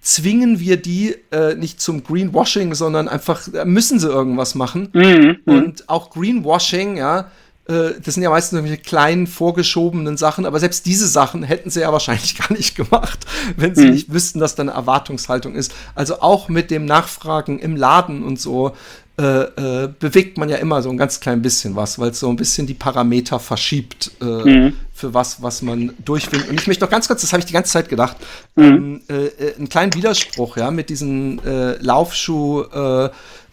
[0.00, 4.88] zwingen wir die äh, nicht zum Greenwashing, sondern einfach müssen sie irgendwas machen.
[4.94, 5.40] Mhm.
[5.44, 7.24] Und auch Greenwashing, ja, äh,
[7.66, 11.92] das sind ja meistens irgendwelche kleinen vorgeschobenen Sachen, aber selbst diese Sachen hätten sie ja
[11.92, 13.20] wahrscheinlich gar nicht gemacht,
[13.56, 13.90] wenn sie mhm.
[13.92, 15.72] nicht wüssten, dass da eine Erwartungshaltung ist.
[15.94, 18.74] Also auch mit dem Nachfragen im Laden und so
[19.16, 19.42] äh,
[19.84, 22.34] äh, bewegt man ja immer so ein ganz klein bisschen was, weil es so ein
[22.34, 24.72] bisschen die Parameter verschiebt äh, mhm.
[24.92, 26.50] für was, was man durchfindet.
[26.50, 28.16] Und ich möchte noch ganz kurz, das habe ich die ganze Zeit gedacht,
[28.56, 28.64] mhm.
[28.64, 32.64] ähm, äh, einen kleinen Widerspruch, ja, mit diesen äh, Laufschuh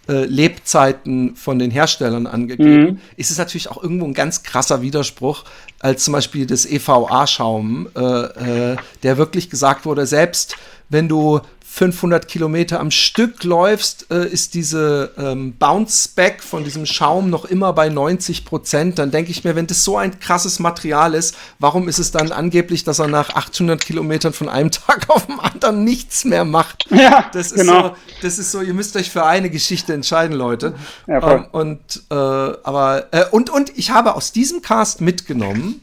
[0.07, 2.99] äh, Lebzeiten von den Herstellern angegeben, mhm.
[3.17, 5.43] ist es natürlich auch irgendwo ein ganz krasser Widerspruch,
[5.79, 10.55] als zum Beispiel das EVA-Schaum, äh, äh, der wirklich gesagt wurde, selbst
[10.89, 11.39] wenn du
[11.73, 17.45] 500 Kilometer am Stück läufst, äh, ist diese ähm, Bounce Back von diesem Schaum noch
[17.45, 18.99] immer bei 90 Prozent.
[18.99, 22.33] Dann denke ich mir, wenn das so ein krasses Material ist, warum ist es dann
[22.33, 26.87] angeblich, dass er nach 800 Kilometern von einem Tag auf den anderen nichts mehr macht?
[26.91, 27.83] Ja, das ist genau.
[27.83, 30.75] so, das ist so, ihr müsst euch für eine Geschichte entscheiden, Leute.
[31.07, 35.79] Ja, ähm, und äh, aber äh, und und ich habe aus diesem Cast mitgenommen,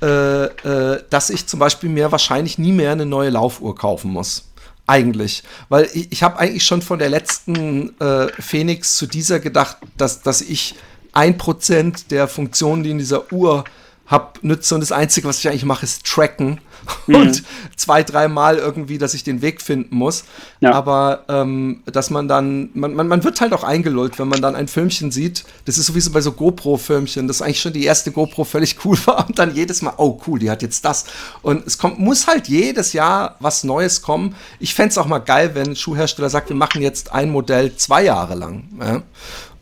[0.00, 4.44] äh, äh, dass ich zum Beispiel mir wahrscheinlich nie mehr eine neue Laufuhr kaufen muss.
[4.86, 5.42] Eigentlich.
[5.68, 10.22] Weil ich, ich habe eigentlich schon von der letzten äh, Phoenix zu dieser gedacht, dass,
[10.22, 10.74] dass ich
[11.12, 13.64] ein Prozent der Funktionen, die in dieser Uhr
[14.06, 16.60] hab, nütze und das Einzige, was ich eigentlich mache, ist tracken
[17.06, 17.14] mhm.
[17.14, 17.42] und
[17.76, 20.24] zwei, dreimal irgendwie, dass ich den Weg finden muss.
[20.60, 20.72] Ja.
[20.72, 24.56] Aber ähm, dass man dann, man, man, man wird halt auch eingelullt, wenn man dann
[24.56, 25.44] ein Filmchen sieht.
[25.64, 29.26] Das ist sowieso bei so GoPro-Filmchen, das eigentlich schon die erste GoPro völlig cool war
[29.26, 31.06] und dann jedes Mal, oh cool, die hat jetzt das.
[31.40, 34.34] Und es kommt, muss halt jedes Jahr was Neues kommen.
[34.58, 37.74] Ich fände es auch mal geil, wenn ein Schuhhersteller sagt, wir machen jetzt ein Modell
[37.76, 38.68] zwei Jahre lang.
[38.78, 39.02] Ja?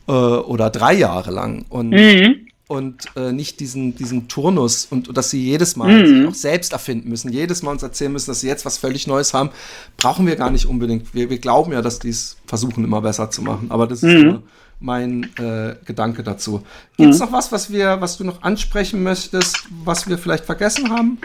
[0.09, 1.65] Äh, oder drei Jahre lang.
[1.69, 6.29] Und mhm und äh, nicht diesen, diesen Turnus und, dass sie jedes Mal mhm.
[6.29, 9.35] auch selbst erfinden müssen, jedes Mal uns erzählen müssen, dass sie jetzt was völlig Neues
[9.35, 9.51] haben,
[9.99, 11.13] brauchen wir gar nicht unbedingt.
[11.13, 13.67] Wir, wir glauben ja, dass die es versuchen, immer besser zu machen.
[13.71, 14.09] Aber das mhm.
[14.09, 14.39] ist
[14.81, 16.63] mein äh, Gedanke dazu.
[16.97, 17.27] Gibt es mhm.
[17.27, 21.19] noch was, was wir, was du noch ansprechen möchtest, was wir vielleicht vergessen haben?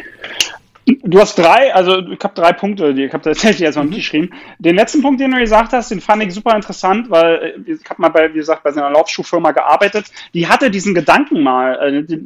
[0.87, 3.91] Du hast drei, also ich habe drei Punkte, die ich habe tatsächlich erstmal mhm.
[3.91, 4.29] geschrieben.
[4.57, 7.89] Den letzten Punkt, den du gesagt hast, den fand ich super interessant, weil äh, ich
[7.89, 10.05] habe mal bei, wie gesagt, bei so einer Laufschuhfirma gearbeitet.
[10.33, 12.05] Die hatte diesen Gedanken mal.
[12.07, 12.17] Äh,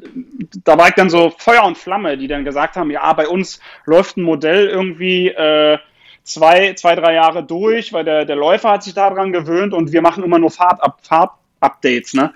[0.63, 3.59] da war ich dann so Feuer und Flamme, die dann gesagt haben, ja, bei uns
[3.85, 5.79] läuft ein Modell irgendwie äh,
[6.23, 10.03] zwei, zwei, drei Jahre durch, weil der, der Läufer hat sich daran gewöhnt und wir
[10.03, 12.13] machen immer nur Fahrt-Updates.
[12.13, 12.31] Ne?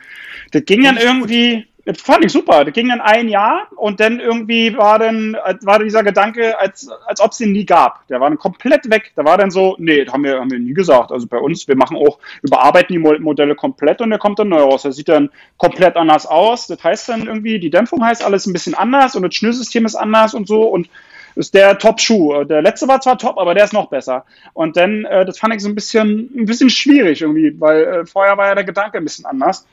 [0.52, 2.66] Das ging dann irgendwie das fand ich super.
[2.66, 7.22] Das ging dann ein Jahr und dann irgendwie war dann war dieser Gedanke, als, als
[7.22, 8.08] ob es ihn nie gab.
[8.08, 9.12] Der war dann komplett weg.
[9.16, 11.12] Da war dann so, nee, das haben wir, haben wir nie gesagt.
[11.12, 14.62] Also bei uns, wir machen auch, überarbeiten die Modelle komplett und der kommt dann neu
[14.62, 14.82] raus.
[14.82, 16.66] Der sieht dann komplett anders aus.
[16.66, 19.96] Das heißt dann irgendwie, die Dämpfung heißt alles ein bisschen anders und das Schnürsystem ist
[19.96, 20.90] anders und so und
[21.36, 22.46] ist der Top-Schuh.
[22.46, 24.26] Der letzte war zwar top, aber der ist noch besser.
[24.54, 28.06] Und dann, äh, das fand ich so ein bisschen, ein bisschen schwierig irgendwie, weil äh,
[28.06, 29.68] vorher war ja der Gedanke ein bisschen anders.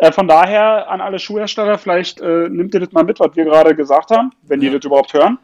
[0.00, 3.44] Äh, von daher an alle Schuhhersteller, vielleicht äh, nimmt ihr das mal mit, was wir
[3.44, 4.70] gerade gesagt haben, wenn ja.
[4.70, 5.38] die das überhaupt hören.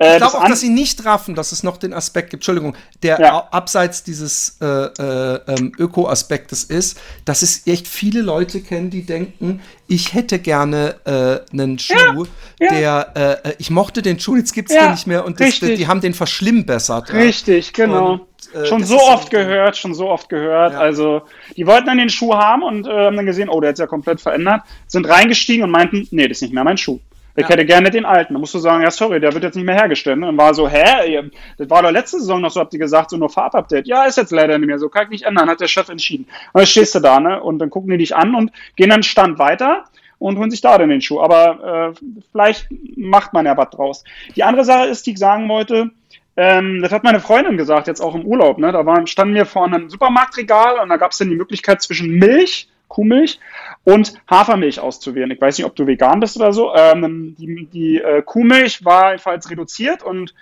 [0.00, 2.74] Äh, ich glaube auch, dass sie nicht raffen, dass es noch den Aspekt gibt, Entschuldigung,
[3.02, 3.48] der ja.
[3.50, 9.60] abseits dieses äh, äh, ähm, Öko-Aspektes ist, dass es echt viele Leute kennen, die denken,
[9.88, 12.24] ich hätte gerne äh, einen Schuh,
[12.58, 12.72] ja.
[12.72, 13.04] Ja.
[13.12, 15.86] der, äh, ich mochte den Schuh, jetzt gibt es den nicht mehr und das, die
[15.86, 17.12] haben den verschlimmbessert.
[17.12, 18.12] Richtig, genau.
[18.12, 20.74] Und, äh, schon so oft gehört, schon so oft gehört.
[20.74, 21.22] Also,
[21.56, 23.86] die wollten dann den Schuh haben und haben dann gesehen, oh, der hat sich ja
[23.86, 27.00] komplett verändert, sind reingestiegen und meinten, nee, das ist nicht mehr mein Schuh.
[27.40, 27.54] Ich ja.
[27.54, 28.34] hätte gerne den alten.
[28.34, 30.16] Da musst du sagen, ja, sorry, der wird jetzt nicht mehr hergestellt.
[30.16, 31.30] Und dann war so, hä?
[31.58, 33.86] Das war doch letzte Saison noch so, habt ihr gesagt, so nur Farbupdate.
[33.86, 36.26] Ja, ist jetzt leider nicht mehr so, kann ich nicht ändern, hat der Chef entschieden.
[36.52, 37.42] Und dann stehst du da, ne?
[37.42, 39.84] Und dann gucken die dich an und gehen dann Stand weiter
[40.18, 41.20] und holen sich da dann den Schuh.
[41.20, 44.04] Aber äh, vielleicht macht man ja was draus.
[44.36, 45.90] Die andere Sache ist, die ich sagen wollte,
[46.36, 48.58] ähm, das hat meine Freundin gesagt, jetzt auch im Urlaub.
[48.58, 48.70] Ne?
[48.70, 52.18] Da waren, standen wir vor einem Supermarktregal und da gab es dann die Möglichkeit zwischen
[52.18, 53.40] Milch Kuhmilch
[53.84, 55.30] und Hafermilch auszuwählen.
[55.30, 56.74] Ich weiß nicht, ob du vegan bist oder so.
[56.74, 60.34] Ähm, die die äh, Kuhmilch war jedenfalls reduziert und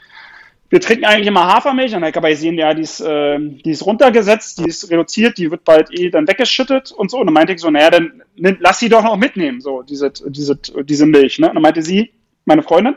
[0.70, 3.86] wir trinken eigentlich immer Hafermilch und ich habe gesehen, ja, die ist, äh, die ist
[3.86, 7.18] runtergesetzt, die ist reduziert, die wird bald eh dann weggeschüttet und so.
[7.18, 10.56] Und dann meinte ich so, naja, dann lass sie doch noch mitnehmen, so, diese, diese,
[10.56, 11.38] diese Milch.
[11.38, 11.48] Ne?
[11.48, 12.12] Und dann meinte sie,
[12.44, 12.96] meine Freundin,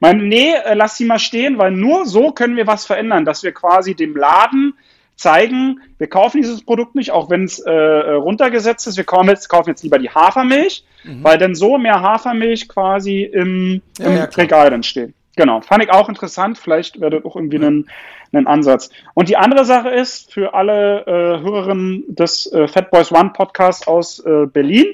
[0.00, 3.42] meine, nee, äh, lass sie mal stehen, weil nur so können wir was verändern, dass
[3.42, 4.74] wir quasi dem Laden
[5.20, 8.96] zeigen, wir kaufen dieses Produkt nicht, auch wenn es äh, runtergesetzt ist.
[8.96, 11.22] Wir kaufen jetzt, kaufen jetzt lieber die Hafermilch, mhm.
[11.22, 15.12] weil dann so mehr Hafermilch quasi im, ja, im ja, Regal dann steht.
[15.36, 16.58] Genau, fand ich auch interessant.
[16.58, 17.86] Vielleicht wäre das auch irgendwie ein,
[18.32, 18.90] ein Ansatz.
[19.14, 23.88] Und die andere Sache ist für alle äh, Hörerinnen des äh, Fat Boys One Podcast
[23.88, 24.86] aus äh, Berlin.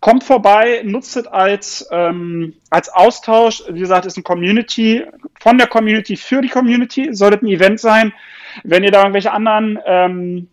[0.00, 3.62] Kommt vorbei, nutzt es als, ähm, als Austausch.
[3.70, 5.02] Wie gesagt, ist ein Community,
[5.40, 7.14] von der Community für die Community.
[7.14, 8.12] Sollte ein Event sein.
[8.62, 10.48] Wenn ihr da irgendwelche anderen, ähm,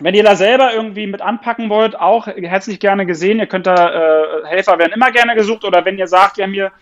[0.00, 3.38] wenn ihr da selber irgendwie mit anpacken wollt, auch herzlich gerne gesehen.
[3.38, 6.52] Ihr könnt da, äh, Helfer werden immer gerne gesucht oder wenn ihr sagt, wir haben
[6.52, 6.72] hier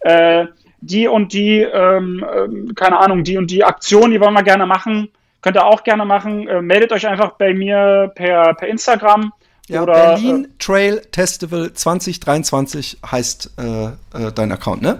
[0.00, 0.46] äh,
[0.80, 4.66] die und die, ähm, äh, keine Ahnung, die und die Aktion, die wollen wir gerne
[4.66, 5.08] machen,
[5.40, 6.48] könnt ihr auch gerne machen.
[6.48, 9.32] Äh, meldet euch einfach bei mir per, per Instagram.
[9.68, 14.98] Ja, oder, Berlin äh, Trail Festival 2023 heißt äh, äh, dein Account, ne?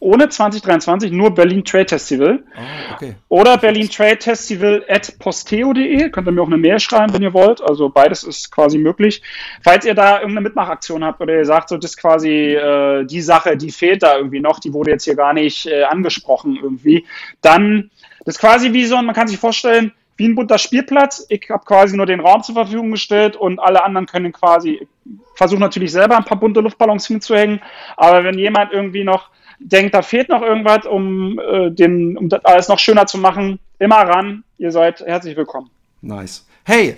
[0.00, 2.42] Ohne 2023 nur Berlin Trade Festival.
[2.56, 3.14] Oh, okay.
[3.28, 6.10] Oder Berlin Trade Festival at posteo.de.
[6.10, 7.60] Könnt ihr mir auch eine Mail schreiben, wenn ihr wollt.
[7.60, 9.22] Also beides ist quasi möglich.
[9.62, 13.20] Falls ihr da irgendeine Mitmachaktion habt oder ihr sagt, so das ist quasi äh, die
[13.20, 17.06] Sache, die fehlt da irgendwie noch, die wurde jetzt hier gar nicht äh, angesprochen irgendwie,
[17.42, 17.90] dann
[18.24, 21.24] das ist quasi wie so, man kann sich vorstellen, wie ein bunter Spielplatz.
[21.30, 24.86] Ich habe quasi nur den Raum zur Verfügung gestellt und alle anderen können quasi,
[25.34, 27.60] versuchen natürlich selber ein paar bunte Luftballons hinzuhängen,
[27.96, 29.30] aber wenn jemand irgendwie noch
[29.60, 33.58] denkt, da fehlt noch irgendwas, um, äh, den, um das alles noch schöner zu machen,
[33.78, 34.44] immer ran.
[34.58, 35.70] Ihr seid herzlich willkommen.
[36.00, 36.46] Nice.
[36.64, 36.96] Hey,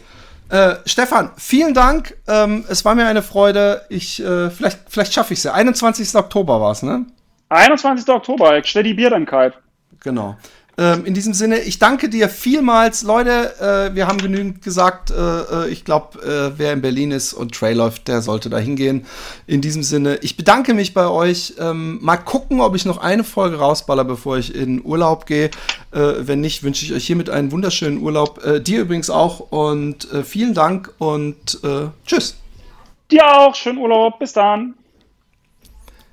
[0.48, 2.16] äh, Stefan, vielen Dank.
[2.28, 3.82] Ähm, es war mir eine Freude.
[3.88, 5.54] Ich, äh, vielleicht, vielleicht schaffe ich es ja.
[5.54, 6.14] 21.
[6.14, 7.06] Oktober war es, ne?
[7.48, 8.08] 21.
[8.08, 9.54] Oktober, ich stelle die Bier dann kalt.
[10.00, 10.36] Genau.
[10.78, 13.02] Ähm, in diesem Sinne, ich danke dir vielmals.
[13.02, 15.10] Leute, äh, wir haben genügend gesagt.
[15.10, 18.56] Äh, äh ich glaube, äh, wer in Berlin ist und Trail läuft, der sollte da
[18.56, 19.04] hingehen.
[19.46, 21.54] In diesem Sinne, ich bedanke mich bei euch.
[21.58, 25.50] Ähm, mal gucken, ob ich noch eine Folge rausballer, bevor ich in Urlaub gehe.
[25.92, 28.42] Äh, wenn nicht, wünsche ich euch hiermit einen wunderschönen Urlaub.
[28.42, 29.40] Äh, dir übrigens auch.
[29.52, 31.60] Und vielen Dank und
[32.06, 32.36] tschüss.
[33.10, 33.54] Dir auch.
[33.54, 34.18] Schönen Urlaub.
[34.18, 34.74] Bis dann.